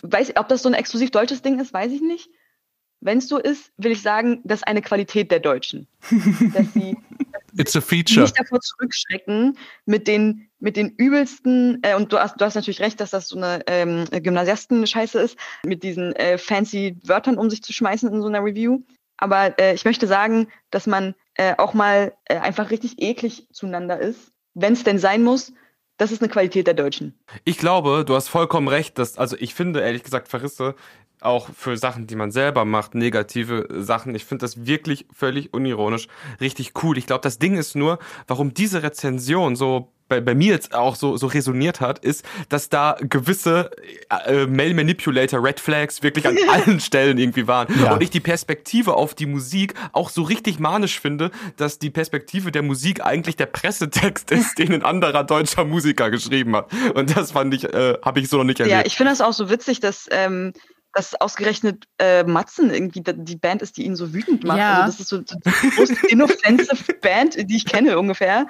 weiß, 0.02 0.36
ob 0.36 0.48
das 0.48 0.62
so 0.62 0.68
ein 0.68 0.74
exklusiv 0.74 1.10
deutsches 1.10 1.42
Ding 1.42 1.58
ist, 1.58 1.72
weiß 1.72 1.92
ich 1.92 2.00
nicht. 2.00 2.30
Wenn 3.00 3.18
es 3.18 3.28
so 3.28 3.38
ist, 3.38 3.72
will 3.76 3.92
ich 3.92 4.02
sagen, 4.02 4.40
das 4.44 4.60
ist 4.60 4.66
eine 4.66 4.82
Qualität 4.82 5.30
der 5.30 5.40
Deutschen. 5.40 5.86
Dass 6.54 6.72
sie 6.72 6.96
It's 7.58 7.76
a 7.76 7.80
feature. 7.80 8.22
nicht 8.22 8.38
davor 8.38 8.60
zurückschrecken, 8.60 9.56
mit 9.86 10.06
den, 10.06 10.48
mit 10.58 10.76
den 10.76 10.90
übelsten, 10.90 11.78
äh, 11.82 11.94
und 11.94 12.12
du 12.12 12.18
hast, 12.18 12.40
du 12.40 12.44
hast 12.44 12.54
natürlich 12.54 12.80
recht, 12.80 13.00
dass 13.00 13.10
das 13.10 13.28
so 13.28 13.36
eine 13.36 13.62
ähm, 13.66 14.04
Gymnasiasten-Scheiße 14.10 15.20
ist, 15.20 15.38
mit 15.64 15.82
diesen 15.82 16.14
äh, 16.16 16.36
fancy 16.36 16.98
Wörtern 17.04 17.38
um 17.38 17.48
sich 17.48 17.62
zu 17.62 17.72
schmeißen 17.72 18.12
in 18.12 18.20
so 18.20 18.28
einer 18.28 18.44
Review. 18.44 18.80
Aber 19.16 19.58
äh, 19.58 19.74
ich 19.74 19.84
möchte 19.84 20.06
sagen, 20.06 20.48
dass 20.70 20.86
man 20.86 21.14
äh, 21.34 21.54
auch 21.56 21.72
mal 21.72 22.12
äh, 22.26 22.36
einfach 22.38 22.70
richtig 22.70 23.00
eklig 23.00 23.48
zueinander 23.52 23.98
ist, 23.98 24.32
wenn 24.54 24.74
es 24.74 24.84
denn 24.84 24.98
sein 24.98 25.22
muss. 25.22 25.52
Das 25.96 26.12
ist 26.12 26.20
eine 26.20 26.30
Qualität 26.30 26.66
der 26.66 26.74
Deutschen. 26.74 27.14
Ich 27.44 27.58
glaube, 27.58 28.04
du 28.06 28.14
hast 28.14 28.28
vollkommen 28.28 28.68
recht, 28.68 28.98
dass, 28.98 29.16
also 29.16 29.36
ich 29.38 29.54
finde 29.54 29.80
ehrlich 29.80 30.02
gesagt 30.02 30.28
Verrisse 30.28 30.74
auch 31.20 31.48
für 31.54 31.76
Sachen, 31.78 32.06
die 32.06 32.16
man 32.16 32.30
selber 32.30 32.64
macht, 32.64 32.94
negative 32.94 33.66
Sachen. 33.70 34.14
Ich 34.14 34.26
finde 34.26 34.44
das 34.44 34.66
wirklich 34.66 35.06
völlig 35.12 35.54
unironisch 35.54 36.08
richtig 36.40 36.72
cool. 36.82 36.98
Ich 36.98 37.06
glaube, 37.06 37.22
das 37.22 37.38
Ding 37.38 37.56
ist 37.56 37.74
nur, 37.74 37.98
warum 38.26 38.52
diese 38.52 38.82
Rezension 38.82 39.56
so 39.56 39.92
bei, 40.08 40.20
bei 40.20 40.34
mir 40.34 40.52
jetzt 40.52 40.74
auch 40.74 40.94
so, 40.94 41.16
so 41.16 41.26
resoniert 41.26 41.80
hat, 41.80 41.98
ist, 41.98 42.24
dass 42.48 42.68
da 42.68 42.96
gewisse 43.00 43.70
äh, 44.26 44.46
Mail 44.46 44.74
Manipulator 44.74 45.42
Red 45.42 45.60
Flags 45.60 46.02
wirklich 46.02 46.26
an 46.26 46.36
allen 46.48 46.80
Stellen 46.80 47.18
irgendwie 47.18 47.46
waren. 47.46 47.68
Ja. 47.80 47.94
Und 47.94 48.02
ich 48.02 48.10
die 48.10 48.20
Perspektive 48.20 48.94
auf 48.94 49.14
die 49.14 49.26
Musik 49.26 49.74
auch 49.92 50.10
so 50.10 50.22
richtig 50.22 50.58
manisch 50.58 51.00
finde, 51.00 51.30
dass 51.56 51.78
die 51.78 51.90
Perspektive 51.90 52.52
der 52.52 52.62
Musik 52.62 53.04
eigentlich 53.04 53.36
der 53.36 53.46
Pressetext 53.46 54.30
ist, 54.30 54.58
den 54.58 54.72
ein 54.72 54.82
anderer 54.82 55.24
deutscher 55.24 55.64
Musiker 55.64 56.10
geschrieben 56.10 56.54
hat. 56.56 56.70
Und 56.94 57.16
das 57.16 57.32
fand 57.32 57.54
ich, 57.54 57.64
äh, 57.64 57.98
habe 58.02 58.20
ich 58.20 58.28
so 58.28 58.38
noch 58.38 58.44
nicht 58.44 58.60
erlebt. 58.60 58.76
Ja, 58.76 58.86
ich 58.86 58.96
finde 58.96 59.10
das 59.10 59.20
auch 59.20 59.32
so 59.32 59.50
witzig, 59.50 59.80
dass, 59.80 60.06
ähm, 60.10 60.52
dass 60.92 61.14
ausgerechnet 61.20 61.84
äh, 61.98 62.24
Matzen 62.24 62.72
irgendwie 62.72 63.02
die 63.04 63.36
Band 63.36 63.62
ist, 63.62 63.76
die 63.76 63.84
ihn 63.84 63.96
so 63.96 64.14
wütend 64.14 64.44
macht. 64.44 64.58
Ja. 64.58 64.82
Also 64.82 64.92
das 64.92 65.00
ist 65.00 65.08
so 65.08 65.22
so 65.26 65.36
die 65.62 65.76
most 65.76 66.04
inoffensive 66.04 66.94
Band, 67.00 67.36
die 67.50 67.56
ich 67.56 67.66
kenne 67.66 67.98
ungefähr. 67.98 68.46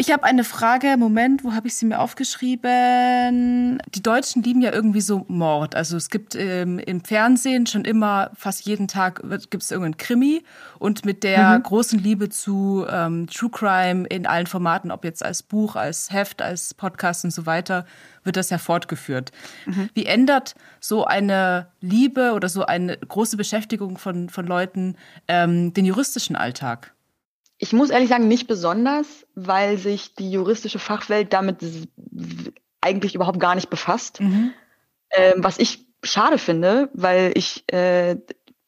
Ich 0.00 0.12
habe 0.12 0.22
eine 0.22 0.44
Frage. 0.44 0.96
Moment, 0.96 1.42
wo 1.42 1.54
habe 1.54 1.66
ich 1.66 1.74
sie 1.74 1.84
mir 1.84 1.98
aufgeschrieben? 1.98 3.82
Die 3.92 4.00
Deutschen 4.00 4.44
lieben 4.44 4.60
ja 4.60 4.72
irgendwie 4.72 5.00
so 5.00 5.24
Mord. 5.26 5.74
Also 5.74 5.96
es 5.96 6.08
gibt 6.08 6.36
ähm, 6.36 6.78
im 6.78 7.02
Fernsehen 7.02 7.66
schon 7.66 7.84
immer, 7.84 8.30
fast 8.36 8.64
jeden 8.64 8.86
Tag 8.86 9.20
gibt 9.50 9.64
es 9.64 9.72
irgendeinen 9.72 9.96
Krimi. 9.96 10.44
Und 10.78 11.04
mit 11.04 11.24
der 11.24 11.58
großen 11.58 11.98
Liebe 11.98 12.28
zu 12.28 12.86
ähm, 12.88 13.26
True 13.26 13.50
Crime 13.50 14.06
in 14.06 14.24
allen 14.24 14.46
Formaten, 14.46 14.92
ob 14.92 15.04
jetzt 15.04 15.24
als 15.24 15.42
Buch, 15.42 15.74
als 15.74 16.12
Heft, 16.12 16.42
als 16.42 16.74
Podcast 16.74 17.24
und 17.24 17.32
so 17.32 17.44
weiter, 17.44 17.84
wird 18.22 18.36
das 18.36 18.50
ja 18.50 18.58
fortgeführt. 18.58 19.32
Wie 19.94 20.06
ändert 20.06 20.54
so 20.78 21.06
eine 21.06 21.72
Liebe 21.80 22.34
oder 22.34 22.48
so 22.48 22.64
eine 22.64 22.96
große 22.96 23.36
Beschäftigung 23.36 23.98
von, 23.98 24.28
von 24.28 24.46
Leuten 24.46 24.94
ähm, 25.26 25.74
den 25.74 25.84
juristischen 25.84 26.36
Alltag? 26.36 26.94
Ich 27.58 27.72
muss 27.72 27.90
ehrlich 27.90 28.08
sagen, 28.08 28.28
nicht 28.28 28.46
besonders, 28.46 29.26
weil 29.34 29.78
sich 29.78 30.14
die 30.14 30.30
juristische 30.30 30.78
Fachwelt 30.78 31.32
damit 31.32 31.58
eigentlich 32.80 33.14
überhaupt 33.14 33.40
gar 33.40 33.54
nicht 33.54 33.70
befasst. 33.70 34.20
Mhm. 34.20 34.52
Ähm, 35.10 35.34
was 35.38 35.58
ich 35.58 35.86
schade 36.02 36.38
finde, 36.38 36.90
weil 36.92 37.32
ich 37.34 37.64
äh, 37.72 38.16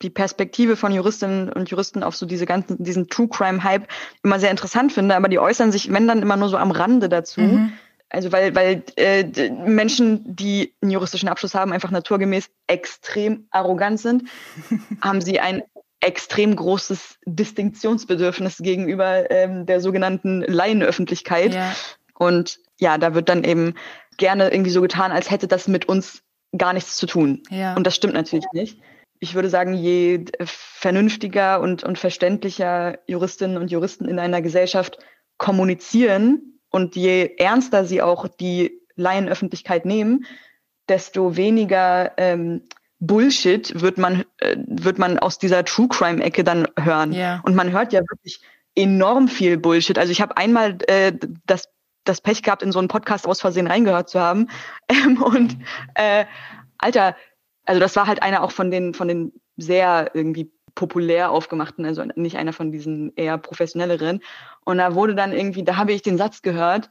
die 0.03 0.11
Perspektive 0.11 0.77
von 0.77 0.93
Juristinnen 0.93 1.53
und 1.53 1.71
Juristen 1.71 2.03
auf 2.03 2.17
so 2.17 2.27
diese 2.27 2.47
ganzen, 2.47 2.83
diesen 2.83 3.09
True 3.09 3.29
Crime 3.29 3.63
Hype 3.63 3.87
immer 4.23 4.41
sehr 4.41 4.51
interessant 4.51 4.93
finde, 4.93 5.15
aber 5.15 5.29
die 5.29 5.39
äußern 5.39 5.73
sich, 5.73 5.93
wenn 5.93 6.09
dann 6.09 6.23
immer 6.23 6.37
nur 6.37 6.49
so 6.49 6.57
am 6.57 6.71
Rande 6.71 7.09
dazu. 7.09 7.41
Mhm. 7.41 7.73
Also 8.09 8.33
weil, 8.33 8.55
weil 8.57 8.83
äh, 8.97 9.51
Menschen, 9.51 10.35
die 10.35 10.75
einen 10.83 10.91
juristischen 10.91 11.29
Abschluss 11.29 11.55
haben, 11.55 11.73
einfach 11.73 11.93
naturgemäß 11.93 12.51
extrem 12.67 13.47
arrogant 13.51 14.01
sind, 14.01 14.25
haben 15.01 15.21
sie 15.21 15.39
ein 15.39 15.63
extrem 16.01 16.57
großes 16.57 17.19
Distinktionsbedürfnis 17.27 18.59
gegenüber 18.59 19.31
ähm, 19.31 19.67
der 19.67 19.81
sogenannten 19.81 20.41
Laienöffentlichkeit. 20.43 21.55
Ja. 21.55 21.75
Und 22.15 22.59
ja, 22.79 22.99
da 22.99 23.15
wird 23.15 23.29
dann 23.29 23.45
eben 23.45 23.75
gerne 24.17 24.51
irgendwie 24.51 24.71
so 24.71 24.81
getan, 24.81 25.13
als 25.13 25.31
hätte 25.31 25.47
das 25.49 25.69
mit 25.69 25.89
uns 25.89 26.23
gar 26.57 26.73
nichts 26.73 26.97
zu 26.97 27.07
tun. 27.07 27.43
Ja. 27.51 27.75
Und 27.75 27.87
das 27.87 27.95
stimmt 27.95 28.15
natürlich 28.15 28.47
nicht. 28.53 28.81
Ich 29.19 29.35
würde 29.35 29.51
sagen, 29.51 29.75
je 29.75 30.25
vernünftiger 30.43 31.61
und, 31.61 31.85
und 31.85 31.99
verständlicher 31.99 32.99
Juristinnen 33.07 33.59
und 33.59 33.71
Juristen 33.71 34.07
in 34.07 34.19
einer 34.19 34.41
Gesellschaft 34.41 34.99
kommunizieren 35.37 36.59
und 36.71 36.97
je 36.97 37.35
ernster 37.37 37.85
sie 37.85 38.01
auch 38.01 38.29
die 38.29 38.81
Laienöffentlichkeit 38.97 39.85
nehmen, 39.85 40.25
desto 40.89 41.37
weniger 41.37 42.13
ähm, 42.17 42.63
Bullshit 43.01 43.81
wird 43.81 43.99
man, 43.99 44.25
äh, 44.39 44.57
wird 44.67 44.99
man 44.99 45.19
aus 45.19 45.39
dieser 45.39 45.65
True 45.65 45.89
Crime-Ecke 45.89 46.45
dann 46.45 46.69
hören. 46.79 47.13
Ja. 47.13 47.41
Und 47.45 47.55
man 47.55 47.73
hört 47.73 47.93
ja 47.93 48.01
wirklich 48.01 48.41
enorm 48.75 49.29
viel 49.29 49.57
Bullshit. 49.57 49.99
Also 49.99 50.13
ich 50.13 50.21
habe 50.21 50.37
einmal 50.37 50.79
äh, 50.87 51.13
das, 51.47 51.69
das 52.05 52.21
Pech 52.21 52.43
gehabt, 52.43 52.63
in 52.63 52.73
so 52.73 52.79
einen 52.79 52.89
Podcast 52.89 53.27
aus 53.27 53.41
Versehen 53.41 53.67
reingehört 53.67 54.09
zu 54.09 54.21
haben. 54.21 54.49
Ähm, 54.89 55.23
und 55.23 55.57
äh, 55.95 56.25
Alter, 56.79 57.17
also 57.65 57.81
das 57.81 57.95
war 57.95 58.07
halt 58.07 58.23
einer 58.23 58.43
auch 58.43 58.51
von 58.51 58.71
den, 58.71 58.93
von 58.93 59.07
den 59.07 59.33
sehr 59.57 60.11
irgendwie 60.15 60.51
populär 60.75 61.31
aufgemachten, 61.31 61.85
also 61.85 62.05
nicht 62.17 62.37
einer 62.37 62.53
von 62.53 62.73
diesen 62.73 63.15
eher 63.15 63.39
professionelleren. 63.39 64.21
Und 64.65 64.79
da 64.79 64.95
wurde 64.95 65.15
dann 65.15 65.33
irgendwie, 65.33 65.63
da 65.63 65.77
habe 65.77 65.93
ich 65.93 66.03
den 66.03 66.19
Satz 66.19 66.43
gehört, 66.43 66.91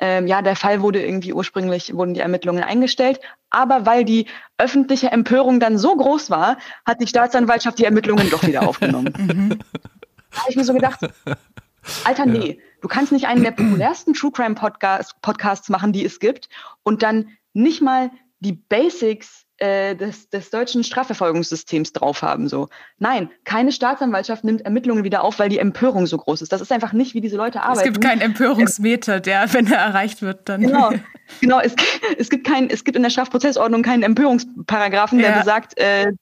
ähm, 0.00 0.26
ja, 0.26 0.42
der 0.42 0.56
Fall 0.56 0.82
wurde 0.82 1.04
irgendwie 1.04 1.32
ursprünglich, 1.32 1.94
wurden 1.94 2.14
die 2.14 2.20
Ermittlungen 2.20 2.62
eingestellt, 2.62 3.20
aber 3.50 3.86
weil 3.86 4.04
die 4.04 4.26
öffentliche 4.58 5.10
Empörung 5.10 5.60
dann 5.60 5.78
so 5.78 5.96
groß 5.96 6.30
war, 6.30 6.58
hat 6.84 7.00
die 7.00 7.06
Staatsanwaltschaft 7.06 7.78
die 7.78 7.84
Ermittlungen 7.84 8.30
doch 8.30 8.46
wieder 8.46 8.68
aufgenommen. 8.68 9.58
Da 10.30 10.40
habe 10.40 10.50
ich 10.50 10.56
mir 10.56 10.64
so 10.64 10.74
gedacht, 10.74 11.00
Alter, 12.04 12.26
nee, 12.26 12.60
du 12.82 12.88
kannst 12.88 13.12
nicht 13.12 13.26
einen 13.26 13.42
der 13.42 13.52
populärsten 13.52 14.12
True 14.12 14.30
Crime 14.30 14.54
Podcast, 14.54 15.20
Podcasts 15.22 15.70
machen, 15.70 15.92
die 15.92 16.04
es 16.04 16.20
gibt, 16.20 16.50
und 16.82 17.02
dann 17.02 17.30
nicht 17.54 17.80
mal 17.80 18.10
die 18.40 18.52
Basics 18.52 19.46
äh, 19.58 19.94
des, 19.96 20.30
des 20.30 20.50
deutschen 20.50 20.84
Strafverfolgungssystems 20.84 21.92
drauf 21.92 22.22
haben. 22.22 22.48
So. 22.48 22.68
Nein, 22.98 23.30
keine 23.44 23.72
Staatsanwaltschaft 23.72 24.44
nimmt 24.44 24.62
Ermittlungen 24.62 25.04
wieder 25.04 25.24
auf, 25.24 25.38
weil 25.38 25.48
die 25.48 25.58
Empörung 25.58 26.06
so 26.06 26.16
groß 26.16 26.42
ist. 26.42 26.52
Das 26.52 26.60
ist 26.60 26.70
einfach 26.72 26.92
nicht, 26.92 27.14
wie 27.14 27.20
diese 27.20 27.36
Leute 27.36 27.58
Es 27.58 27.64
arbeiten. 27.64 27.92
gibt 27.92 28.04
keinen 28.04 28.20
Empörungsmeter, 28.20 29.20
der, 29.20 29.52
wenn 29.52 29.66
er 29.66 29.78
erreicht 29.78 30.22
wird, 30.22 30.48
dann. 30.48 30.60
Genau, 30.62 30.90
genau. 31.40 31.60
Es, 31.60 31.74
es 32.16 32.30
gibt 32.30 32.46
kein, 32.46 32.70
es 32.70 32.84
gibt 32.84 32.96
in 32.96 33.02
der 33.02 33.10
Strafprozessordnung 33.10 33.82
keinen 33.82 34.02
Empörungsparagraphen, 34.04 35.18
der 35.18 35.30
Ja. 35.30 35.38
besagt, 35.38 35.76
äh, 35.78 36.12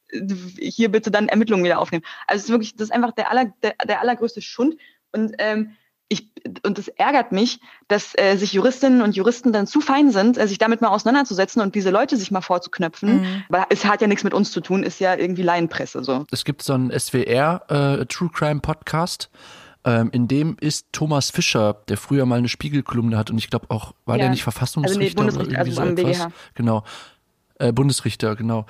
hier 0.58 0.90
bitte 0.90 1.10
dann 1.10 1.28
Ermittlungen 1.28 1.64
wieder 1.64 1.78
aufnehmen. 1.78 2.04
Also 2.26 2.38
es 2.40 2.44
ist 2.44 2.50
wirklich, 2.50 2.76
das 2.76 2.88
ist 2.88 2.92
einfach 2.94 3.12
der 3.12 3.30
aller, 3.30 3.52
der, 3.62 3.74
der 3.86 4.00
allergrößte 4.00 4.40
Schund. 4.40 4.76
Und 5.12 5.34
ähm, 5.38 5.72
ich, 6.08 6.30
und 6.64 6.78
es 6.78 6.88
ärgert 6.88 7.32
mich, 7.32 7.60
dass 7.88 8.12
äh, 8.16 8.36
sich 8.36 8.52
Juristinnen 8.52 9.02
und 9.02 9.16
Juristen 9.16 9.52
dann 9.52 9.66
zu 9.66 9.80
fein 9.80 10.10
sind, 10.12 10.38
äh, 10.38 10.46
sich 10.46 10.58
damit 10.58 10.80
mal 10.80 10.88
auseinanderzusetzen 10.88 11.60
und 11.60 11.74
diese 11.74 11.90
Leute 11.90 12.16
sich 12.16 12.30
mal 12.30 12.42
vorzuknöpfen. 12.42 13.22
Mhm. 13.22 13.42
Weil 13.48 13.64
es 13.70 13.84
hat 13.84 14.00
ja 14.00 14.06
nichts 14.06 14.22
mit 14.22 14.32
uns 14.34 14.52
zu 14.52 14.60
tun, 14.60 14.82
ist 14.84 15.00
ja 15.00 15.16
irgendwie 15.16 15.42
Laienpresse 15.42 16.04
so. 16.04 16.24
Es 16.30 16.44
gibt 16.44 16.62
so 16.62 16.74
einen 16.74 16.96
SWR 16.96 17.98
äh, 18.00 18.06
True 18.06 18.30
Crime 18.32 18.60
Podcast. 18.60 19.30
Ähm, 19.84 20.10
in 20.12 20.26
dem 20.28 20.56
ist 20.60 20.86
Thomas 20.92 21.30
Fischer, 21.30 21.74
der 21.88 21.96
früher 21.96 22.26
mal 22.26 22.38
eine 22.38 22.48
Spiegelkolumne 22.48 23.16
hat 23.16 23.30
und 23.30 23.38
ich 23.38 23.50
glaube 23.50 23.66
auch, 23.70 23.92
war 24.04 24.16
Ja. 24.16 24.22
der 24.22 24.30
nicht 24.30 24.42
Verfassungsrichter 24.42 25.00
Also 25.00 25.00
nee, 25.00 25.28
oder 25.28 25.32
Bundesrichter, 25.38 25.60
irgendwie 25.60 25.80
also 25.80 26.04
so 26.04 26.10
etwas? 26.12 26.26
BGH. 26.26 26.32
Genau. 26.54 26.84
Äh, 27.58 27.72
Bundesrichter, 27.72 28.36
genau. 28.36 28.66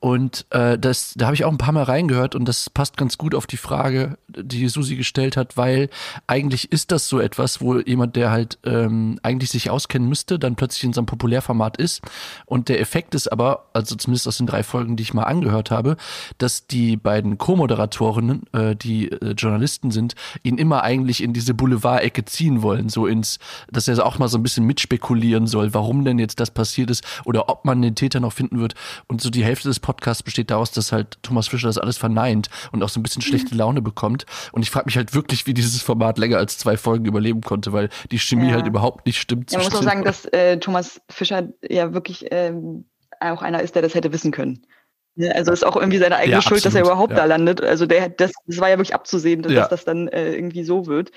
Und 0.00 0.46
äh, 0.48 0.78
das, 0.78 1.12
da 1.14 1.26
habe 1.26 1.34
ich 1.34 1.44
auch 1.44 1.52
ein 1.52 1.58
paar 1.58 1.74
Mal 1.74 1.82
reingehört 1.82 2.34
und 2.34 2.46
das 2.46 2.70
passt 2.70 2.96
ganz 2.96 3.18
gut 3.18 3.34
auf 3.34 3.46
die 3.46 3.58
Frage, 3.58 4.16
die 4.28 4.66
Susi 4.68 4.96
gestellt 4.96 5.36
hat, 5.36 5.58
weil 5.58 5.90
eigentlich 6.26 6.72
ist 6.72 6.90
das 6.90 7.06
so 7.06 7.20
etwas, 7.20 7.60
wo 7.60 7.78
jemand, 7.78 8.16
der 8.16 8.30
halt 8.30 8.58
ähm, 8.64 9.18
eigentlich 9.22 9.50
sich 9.50 9.68
auskennen 9.68 10.08
müsste, 10.08 10.38
dann 10.38 10.56
plötzlich 10.56 10.84
in 10.84 10.94
so 10.94 11.02
einem 11.02 11.06
Populärformat 11.06 11.76
ist. 11.76 12.00
Und 12.46 12.70
der 12.70 12.80
Effekt 12.80 13.14
ist 13.14 13.30
aber, 13.30 13.66
also 13.74 13.94
zumindest 13.94 14.26
aus 14.26 14.38
den 14.38 14.46
drei 14.46 14.62
Folgen, 14.62 14.96
die 14.96 15.02
ich 15.02 15.12
mal 15.12 15.24
angehört 15.24 15.70
habe, 15.70 15.98
dass 16.38 16.66
die 16.66 16.96
beiden 16.96 17.36
Co-Moderatorinnen, 17.36 18.44
äh, 18.54 18.76
die 18.76 19.12
äh, 19.12 19.32
Journalisten 19.32 19.90
sind, 19.90 20.14
ihn 20.42 20.56
immer 20.56 20.82
eigentlich 20.82 21.22
in 21.22 21.34
diese 21.34 21.52
Boulevard-Ecke 21.52 22.24
ziehen 22.24 22.62
wollen, 22.62 22.88
so 22.88 23.06
ins, 23.06 23.38
dass 23.70 23.86
er 23.86 24.06
auch 24.06 24.18
mal 24.18 24.28
so 24.28 24.38
ein 24.38 24.42
bisschen 24.42 24.64
mitspekulieren 24.64 25.46
soll, 25.46 25.74
warum 25.74 26.06
denn 26.06 26.18
jetzt 26.18 26.40
das 26.40 26.50
passiert 26.50 26.88
ist 26.88 27.04
oder 27.26 27.50
ob 27.50 27.66
man 27.66 27.82
den 27.82 27.96
Täter 27.96 28.20
noch 28.20 28.32
finden 28.32 28.60
wird. 28.60 28.74
Und 29.06 29.20
so 29.20 29.28
die 29.28 29.44
Hälfte 29.44 29.68
des 29.68 29.78
Podcasts 29.90 30.22
besteht 30.22 30.50
daraus, 30.52 30.70
dass 30.70 30.92
halt 30.92 31.18
Thomas 31.22 31.48
Fischer 31.48 31.66
das 31.66 31.78
alles 31.78 31.98
verneint 31.98 32.48
und 32.70 32.82
auch 32.84 32.88
so 32.88 33.00
ein 33.00 33.02
bisschen 33.02 33.22
schlechte 33.22 33.56
Laune 33.56 33.82
bekommt. 33.82 34.24
Und 34.52 34.62
ich 34.62 34.70
frage 34.70 34.86
mich 34.86 34.96
halt 34.96 35.14
wirklich, 35.14 35.46
wie 35.48 35.54
dieses 35.54 35.82
Format 35.82 36.16
länger 36.18 36.38
als 36.38 36.58
zwei 36.58 36.76
Folgen 36.76 37.06
überleben 37.06 37.40
konnte, 37.40 37.72
weil 37.72 37.88
die 38.12 38.18
Chemie 38.20 38.48
Ja. 38.48 38.54
halt 38.54 38.66
überhaupt 38.66 39.04
nicht 39.06 39.18
stimmt. 39.20 39.50
Ja, 39.50 39.58
man 39.58 39.66
muss 39.66 39.74
auch 39.74 39.82
sagen, 39.82 40.04
dass 40.04 40.24
äh, 40.26 40.58
Thomas 40.58 41.00
Fischer 41.10 41.48
ja 41.68 41.92
wirklich 41.92 42.26
ähm, 42.30 42.84
auch 43.18 43.42
einer 43.42 43.60
ist, 43.62 43.74
der 43.74 43.82
das 43.82 43.94
hätte 43.96 44.12
wissen 44.12 44.30
können. 44.30 44.64
Ne, 45.16 45.34
Also 45.34 45.50
ist 45.50 45.66
auch 45.66 45.76
irgendwie 45.76 45.98
seine 45.98 46.16
eigene 46.16 46.36
Ja, 46.36 46.42
Schuld, 46.42 46.64
dass 46.64 46.74
er 46.74 46.82
absolut, 46.82 46.86
überhaupt 46.92 47.10
ja. 47.12 47.16
da 47.18 47.24
landet. 47.24 47.60
Also 47.62 47.84
der, 47.86 48.10
das, 48.10 48.30
das 48.46 48.58
war 48.58 48.68
ja 48.68 48.76
wirklich 48.78 48.94
abzusehen, 48.94 49.42
dass 49.42 49.52
Ja. 49.52 49.66
das 49.66 49.84
dann 49.84 50.06
äh, 50.08 50.34
irgendwie 50.34 50.62
so 50.62 50.86
wird. 50.86 51.10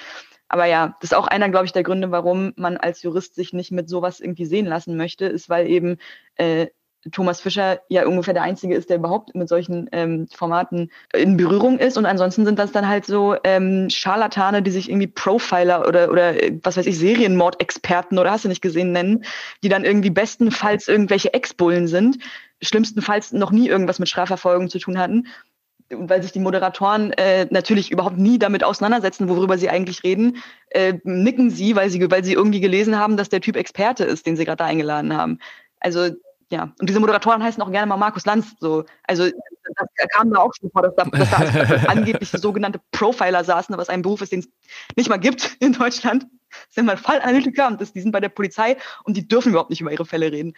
Aber 0.50 0.66
ja, 0.66 0.96
das 1.02 1.12
ist 1.12 1.16
auch 1.18 1.28
einer, 1.28 1.50
glaube 1.50 1.66
ich, 1.66 1.72
der 1.74 1.84
Gründe, 1.84 2.12
warum 2.12 2.54
man 2.58 2.78
als 2.78 3.02
Jurist 3.02 3.36
sich 3.36 3.54
nicht 3.54 3.72
mit 3.72 3.90
sowas 3.90 4.20
irgendwie 4.20 4.46
sehen 4.46 4.66
lassen 4.66 4.98
möchte, 4.98 5.26
ist, 5.26 5.50
weil 5.50 5.68
eben 5.68 5.98
äh, 6.36 6.68
Thomas 7.12 7.42
Fischer 7.42 7.82
ja 7.90 8.06
ungefähr 8.08 8.34
der 8.34 8.44
Einzige 8.44 8.76
ist, 8.76 8.90
der 8.90 8.98
überhaupt 8.98 9.36
mit 9.36 9.50
solchen 9.50 9.90
ähm, 9.92 10.28
Formaten 10.34 10.92
in 11.14 11.36
Berührung 11.36 11.78
ist. 11.78 11.98
Und 11.98 12.06
ansonsten 12.06 12.46
sind 12.46 12.60
das 12.60 12.72
dann 12.72 12.88
halt 12.88 13.06
so 13.06 13.36
ähm, 13.44 13.90
Scharlatane, 13.90 14.62
die 14.62 14.72
sich 14.72 14.90
irgendwie 14.90 15.08
Profiler 15.08 15.88
oder, 15.88 16.10
oder 16.12 16.42
äh, 16.42 16.58
was 16.64 16.78
weiß 16.78 16.86
ich, 16.86 16.98
Serienmordexperten 16.98 18.18
oder 18.18 18.32
hast 18.32 18.46
du 18.46 18.50
nicht 18.50 18.62
gesehen 18.62 18.92
nennen, 18.92 19.26
die 19.64 19.70
dann 19.70 19.84
irgendwie 19.84 20.12
bestenfalls 20.12 20.88
irgendwelche 20.88 21.34
Ex-Bullen 21.34 21.88
sind, 21.88 22.20
schlimmstenfalls 22.62 23.34
noch 23.34 23.52
nie 23.52 23.68
irgendwas 23.68 24.00
mit 24.00 24.08
Strafverfolgung 24.08 24.70
zu 24.70 24.80
tun 24.80 24.98
hatten. 24.98 25.28
Weil 25.90 26.24
sich 26.24 26.32
die 26.32 26.40
Moderatoren 26.40 27.12
äh, 27.12 27.46
natürlich 27.50 27.92
überhaupt 27.92 28.18
nie 28.18 28.40
damit 28.40 28.64
auseinandersetzen, 28.64 29.28
worüber 29.28 29.58
sie 29.58 29.70
eigentlich 29.70 30.04
reden, 30.04 30.38
äh, 30.70 30.94
nicken 31.04 31.50
sie, 31.50 31.76
weil 31.76 31.90
sie, 31.90 32.10
weil 32.10 32.24
sie 32.24 32.34
irgendwie 32.34 32.62
gelesen 32.62 32.98
haben, 32.98 33.18
dass 33.18 33.30
der 33.30 33.42
Typ 33.42 33.58
Experte 33.58 34.06
ist, 34.06 34.26
den 34.26 34.38
sie 34.38 34.46
gerade 34.46 34.64
eingeladen 34.64 35.16
haben. 35.16 35.40
Also 35.82 36.10
ja, 36.52 36.72
und 36.80 36.90
diese 36.90 37.00
Moderatoren 37.00 37.44
heißen 37.44 37.62
auch 37.62 37.72
gerne 37.72 37.88
mal 37.88 37.98
Markus 37.98 38.26
Lanz. 38.26 38.56
So, 38.60 38.86
also 39.04 39.26
das 39.26 40.10
kam 40.10 40.32
da 40.32 40.40
auch 40.40 40.52
schon 40.60 40.72
vor, 40.72 40.82
dass 40.82 40.96
da, 40.96 41.06
dass 41.06 41.30
da 41.30 41.38
angeblich 41.88 42.30
sogenannte 42.30 42.80
Profiler 42.92 43.44
saßen, 43.44 43.76
was 43.78 43.90
ein 43.90 44.02
Beruf 44.02 44.22
ist, 44.22 44.32
den 44.32 44.40
es 44.40 44.50
nicht 44.96 45.10
mal 45.10 45.18
gibt 45.18 45.58
in 45.60 45.74
Deutschland. 45.74 46.28
sind 46.70 46.86
mal 46.86 46.98
Fallanalytiker 46.98 47.68
und 47.68 47.82
das, 47.82 47.94
die 47.94 48.02
sind 48.02 48.12
bei 48.12 48.20
der 48.20 48.30
Polizei 48.30 48.78
und 49.04 49.18
die 49.18 49.28
dürfen 49.28 49.50
überhaupt 49.50 49.70
nicht 49.70 49.82
über 49.82 49.92
ihre 49.92 50.06
Fälle 50.06 50.32
reden, 50.32 50.54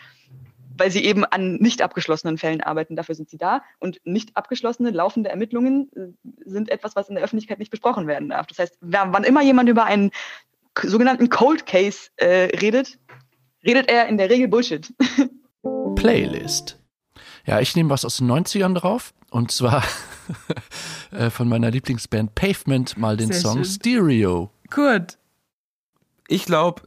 weil 0.77 0.91
sie 0.91 1.03
eben 1.05 1.23
an 1.23 1.55
nicht 1.55 1.81
abgeschlossenen 1.81 2.37
Fällen 2.37 2.61
arbeiten. 2.61 2.95
Dafür 2.95 3.15
sind 3.15 3.29
sie 3.29 3.37
da. 3.37 3.61
Und 3.79 4.01
nicht 4.03 4.35
abgeschlossene, 4.35 4.91
laufende 4.91 5.29
Ermittlungen 5.29 5.89
äh, 5.95 6.49
sind 6.49 6.69
etwas, 6.69 6.95
was 6.95 7.09
in 7.09 7.15
der 7.15 7.23
Öffentlichkeit 7.23 7.59
nicht 7.59 7.71
besprochen 7.71 8.07
werden 8.07 8.29
darf. 8.29 8.47
Das 8.47 8.59
heißt, 8.59 8.77
wann 8.81 9.23
immer 9.23 9.41
jemand 9.41 9.69
über 9.69 9.85
einen 9.85 10.11
sogenannten 10.81 11.29
Cold 11.29 11.65
Case 11.65 12.09
äh, 12.17 12.49
redet, 12.59 12.99
redet 13.63 13.89
er 13.89 14.07
in 14.07 14.17
der 14.17 14.29
Regel 14.29 14.47
Bullshit. 14.47 14.93
Playlist. 15.95 16.79
Ja, 17.45 17.59
ich 17.59 17.75
nehme 17.75 17.89
was 17.89 18.05
aus 18.05 18.17
den 18.17 18.31
90ern 18.31 18.73
drauf. 18.73 19.13
Und 19.31 19.51
zwar 19.51 19.83
äh, 21.11 21.29
von 21.29 21.49
meiner 21.49 21.71
Lieblingsband 21.71 22.35
Pavement 22.35 22.97
mal 22.97 23.17
den 23.17 23.31
Sehr 23.31 23.41
Song 23.41 23.55
schön. 23.55 23.65
Stereo. 23.65 24.49
Gut. 24.69 25.17
Ich 26.27 26.45
glaube, 26.45 26.81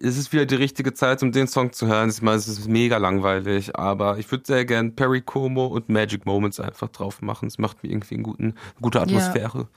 es 0.00 0.16
ist 0.16 0.32
wieder 0.32 0.46
die 0.46 0.56
richtige 0.56 0.94
Zeit, 0.94 1.22
um 1.22 1.30
den 1.30 1.46
Song 1.46 1.72
zu 1.72 1.86
hören. 1.86 2.10
Ich 2.10 2.22
meine, 2.22 2.38
es 2.38 2.48
ist 2.48 2.66
mega 2.66 2.96
langweilig, 2.96 3.76
aber 3.76 4.18
ich 4.18 4.28
würde 4.30 4.44
sehr 4.46 4.64
gern 4.64 4.96
Perry 4.96 5.20
Como 5.20 5.66
und 5.66 5.88
Magic 5.88 6.26
Moments 6.26 6.58
einfach 6.58 6.88
drauf 6.88 7.22
machen. 7.22 7.46
Es 7.46 7.58
macht 7.58 7.84
mir 7.84 7.90
irgendwie 7.90 8.14
einen 8.14 8.24
guten, 8.24 8.44
eine 8.44 8.54
gute 8.80 9.00
Atmosphäre. 9.00 9.68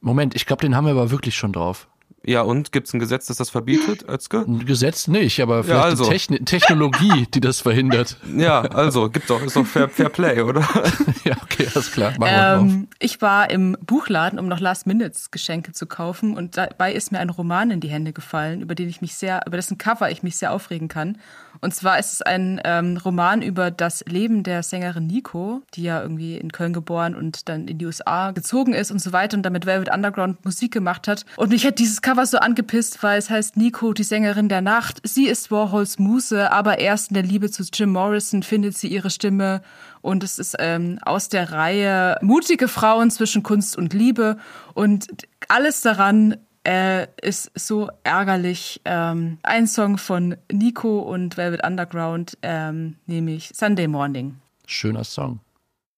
Moment, 0.00 0.34
ich 0.34 0.44
glaube, 0.44 0.60
den 0.60 0.76
haben 0.76 0.84
wir 0.84 0.90
aber 0.90 1.10
wirklich 1.10 1.34
schon 1.34 1.52
drauf. 1.52 1.88
Ja, 2.24 2.42
und 2.42 2.72
gibt's 2.72 2.92
ein 2.92 3.00
Gesetz, 3.00 3.26
das 3.26 3.36
das 3.36 3.50
verbietet, 3.50 4.08
Özge? 4.08 4.44
Ein 4.46 4.64
Gesetz 4.64 5.08
nicht, 5.08 5.40
aber 5.40 5.64
vielleicht 5.64 5.84
also. 5.84 6.04
die 6.04 6.10
Techni 6.10 6.38
Technologie, 6.44 7.26
die 7.32 7.40
das 7.40 7.60
verhindert. 7.60 8.16
Ja, 8.36 8.60
also, 8.60 9.10
gibt 9.10 9.28
doch, 9.28 9.42
ist 9.42 9.56
doch 9.56 9.66
Fair, 9.66 9.88
Fair 9.88 10.08
Play, 10.08 10.40
oder? 10.42 10.60
ja, 11.24 11.36
okay, 11.42 11.66
alles 11.74 11.90
klar. 11.90 12.12
Machen. 12.18 12.68
Ähm, 12.68 12.88
ich 12.98 13.20
war 13.20 13.50
im 13.50 13.76
Buchladen, 13.84 14.38
um 14.38 14.46
noch 14.46 14.60
Last-Minutes-Geschenke 14.60 15.72
zu 15.72 15.86
kaufen 15.86 16.36
und 16.36 16.56
dabei 16.56 16.92
ist 16.92 17.12
mir 17.12 17.18
ein 17.18 17.30
Roman 17.30 17.70
in 17.70 17.80
die 17.80 17.88
Hände 17.88 18.12
gefallen, 18.12 18.60
über 18.60 18.74
den 18.74 18.88
ich 18.88 19.00
mich 19.00 19.14
sehr, 19.14 19.42
über 19.46 19.56
dessen 19.56 19.78
Cover 19.78 20.10
ich 20.10 20.22
mich 20.22 20.36
sehr 20.36 20.52
aufregen 20.52 20.88
kann. 20.88 21.18
Und 21.60 21.74
zwar 21.74 21.98
ist 21.98 22.12
es 22.12 22.22
ein 22.22 22.60
ähm, 22.64 22.96
Roman 22.96 23.42
über 23.42 23.70
das 23.70 24.04
Leben 24.06 24.42
der 24.42 24.62
Sängerin 24.62 25.06
Nico, 25.06 25.62
die 25.74 25.84
ja 25.84 26.02
irgendwie 26.02 26.36
in 26.36 26.50
Köln 26.50 26.72
geboren 26.72 27.14
und 27.14 27.48
dann 27.48 27.68
in 27.68 27.78
die 27.78 27.86
USA 27.86 28.32
gezogen 28.32 28.72
ist 28.72 28.90
und 28.90 29.00
so 29.00 29.12
weiter 29.12 29.36
und 29.36 29.42
damit 29.42 29.66
Velvet 29.66 29.92
Underground 29.92 30.44
Musik 30.44 30.72
gemacht 30.72 31.08
hat. 31.08 31.24
Und 31.36 31.50
mich 31.50 31.64
hat 31.66 31.78
dieses 31.78 32.01
Cover 32.02 32.26
so 32.26 32.38
angepisst, 32.38 33.02
weil 33.02 33.18
es 33.18 33.30
heißt 33.30 33.56
Nico, 33.56 33.92
die 33.92 34.02
Sängerin 34.02 34.48
der 34.48 34.60
Nacht. 34.60 35.00
Sie 35.04 35.26
ist 35.26 35.50
Warhols 35.50 35.98
Muse, 35.98 36.52
aber 36.52 36.78
erst 36.78 37.10
in 37.10 37.14
der 37.14 37.22
Liebe 37.22 37.50
zu 37.50 37.62
Jim 37.72 37.92
Morrison 37.92 38.42
findet 38.42 38.76
sie 38.76 38.88
ihre 38.88 39.10
Stimme. 39.10 39.62
Und 40.00 40.24
es 40.24 40.38
ist 40.38 40.56
ähm, 40.58 40.98
aus 41.02 41.28
der 41.28 41.52
Reihe 41.52 42.18
mutige 42.20 42.68
Frauen 42.68 43.10
zwischen 43.10 43.42
Kunst 43.42 43.76
und 43.76 43.94
Liebe. 43.94 44.36
Und 44.74 45.06
alles 45.48 45.80
daran 45.80 46.36
äh, 46.64 47.06
ist 47.20 47.50
so 47.54 47.88
ärgerlich. 48.02 48.80
Ähm, 48.84 49.38
ein 49.42 49.66
Song 49.66 49.96
von 49.96 50.36
Nico 50.50 50.98
und 51.00 51.36
Velvet 51.36 51.64
Underground, 51.64 52.36
ähm, 52.42 52.96
nämlich 53.06 53.52
Sunday 53.54 53.86
Morning. 53.86 54.38
Schöner 54.66 55.04
Song. 55.04 55.40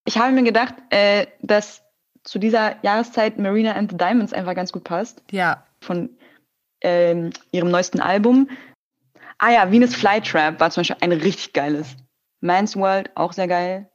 Ich 0.07 0.19
habe 0.19 0.33
mir 0.33 0.43
gedacht, 0.43 0.75
äh, 0.91 1.27
dass 1.41 1.83
zu 2.25 2.39
dieser 2.39 2.77
Jahreszeit 2.83 3.39
Marina 3.39 3.73
and 3.73 3.91
the 3.91 3.97
Diamonds 3.97 4.33
einfach 4.33 4.55
ganz 4.55 4.73
gut 4.73 4.85
passt. 4.85 5.23
Ja, 5.31 5.65
Von 5.85 6.11
ähm, 6.81 7.31
ihrem 7.53 7.71
neuesten 7.71 8.01
Album. 8.01 8.49
Ah 9.39 9.51
ja, 9.51 9.71
Venus 9.71 9.95
Flytrap 9.95 10.61
war 10.61 10.71
zum 10.71 10.81
Beispiel 10.81 10.97
ein 11.01 11.13
richtig 11.13 11.53
geiles. 11.53 11.97
Man's 12.41 12.77
World, 12.77 13.11
auch 13.15 13.33
sehr 13.33 13.49
geil. 13.49 13.89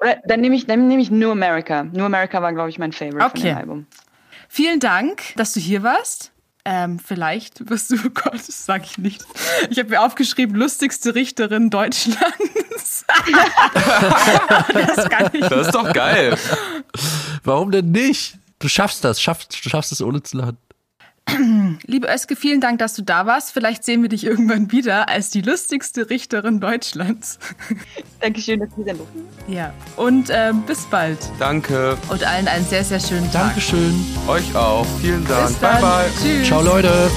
Oder 0.00 0.16
dann 0.26 0.40
nehme 0.40 0.56
ich, 0.56 0.66
dann 0.66 0.88
nehme 0.88 1.02
ich 1.02 1.10
New 1.10 1.30
America. 1.30 1.84
New 1.84 2.04
America 2.04 2.40
war, 2.42 2.52
glaube 2.52 2.70
ich, 2.70 2.78
mein 2.78 2.92
Favorite 2.92 3.20
von 3.20 3.30
Okay. 3.30 3.48
dem 3.50 3.56
Album. 3.58 3.86
vielen 4.48 4.80
Dank, 4.80 5.34
dass 5.36 5.52
du 5.52 5.60
hier 5.60 5.82
warst. 5.82 6.32
Ähm, 6.64 6.98
vielleicht 6.98 7.68
wirst 7.68 7.90
du, 7.90 7.96
oh 8.06 8.10
Gott, 8.10 8.34
das 8.34 8.64
sage 8.64 8.84
ich 8.86 8.96
nicht. 8.98 9.22
Ich 9.70 9.78
habe 9.78 9.90
mir 9.90 10.00
aufgeschrieben, 10.02 10.56
lustigste 10.56 11.14
Richterin 11.14 11.68
Deutschlands. 11.70 13.04
das 14.72 15.08
kann 15.08 15.30
ich 15.32 15.40
Das 15.46 15.66
ist 15.66 15.74
doch 15.74 15.92
geil. 15.92 16.36
Warum 17.42 17.70
denn 17.70 17.90
nicht? 17.90 18.38
Du 18.58 18.68
schaffst 18.68 19.04
das, 19.04 19.20
schaffst, 19.20 19.64
du 19.64 19.68
schaffst 19.68 19.92
es 19.92 20.00
ohne 20.00 20.22
zu 20.22 20.38
lachen. 20.38 20.56
Liebe 21.86 22.08
Özge, 22.12 22.36
vielen 22.36 22.60
Dank, 22.60 22.78
dass 22.78 22.94
du 22.94 23.02
da 23.02 23.26
warst. 23.26 23.52
Vielleicht 23.52 23.84
sehen 23.84 24.02
wir 24.02 24.08
dich 24.08 24.24
irgendwann 24.24 24.70
wieder 24.72 25.08
als 25.08 25.30
die 25.30 25.40
lustigste 25.40 26.10
Richterin 26.10 26.60
Deutschlands. 26.60 27.38
Dankeschön, 28.20 28.60
dass 28.60 28.68
ihr 28.76 28.84
Sendung. 28.84 29.06
Ja, 29.48 29.72
und 29.96 30.28
ähm, 30.30 30.62
bis 30.62 30.84
bald. 30.86 31.18
Danke. 31.38 31.96
Und 32.08 32.24
allen 32.24 32.48
einen 32.48 32.64
sehr, 32.66 32.84
sehr 32.84 33.00
schönen 33.00 33.30
Tag. 33.32 33.46
Dankeschön. 33.46 33.94
Euch 34.28 34.54
auch. 34.54 34.86
Vielen 35.00 35.26
Dank. 35.26 35.48
Bis 35.48 35.58
dann. 35.60 35.80
Bye, 35.80 35.90
bye. 35.90 36.10
Tschüss. 36.22 36.46
Ciao, 36.46 36.62
Leute. 36.62 37.10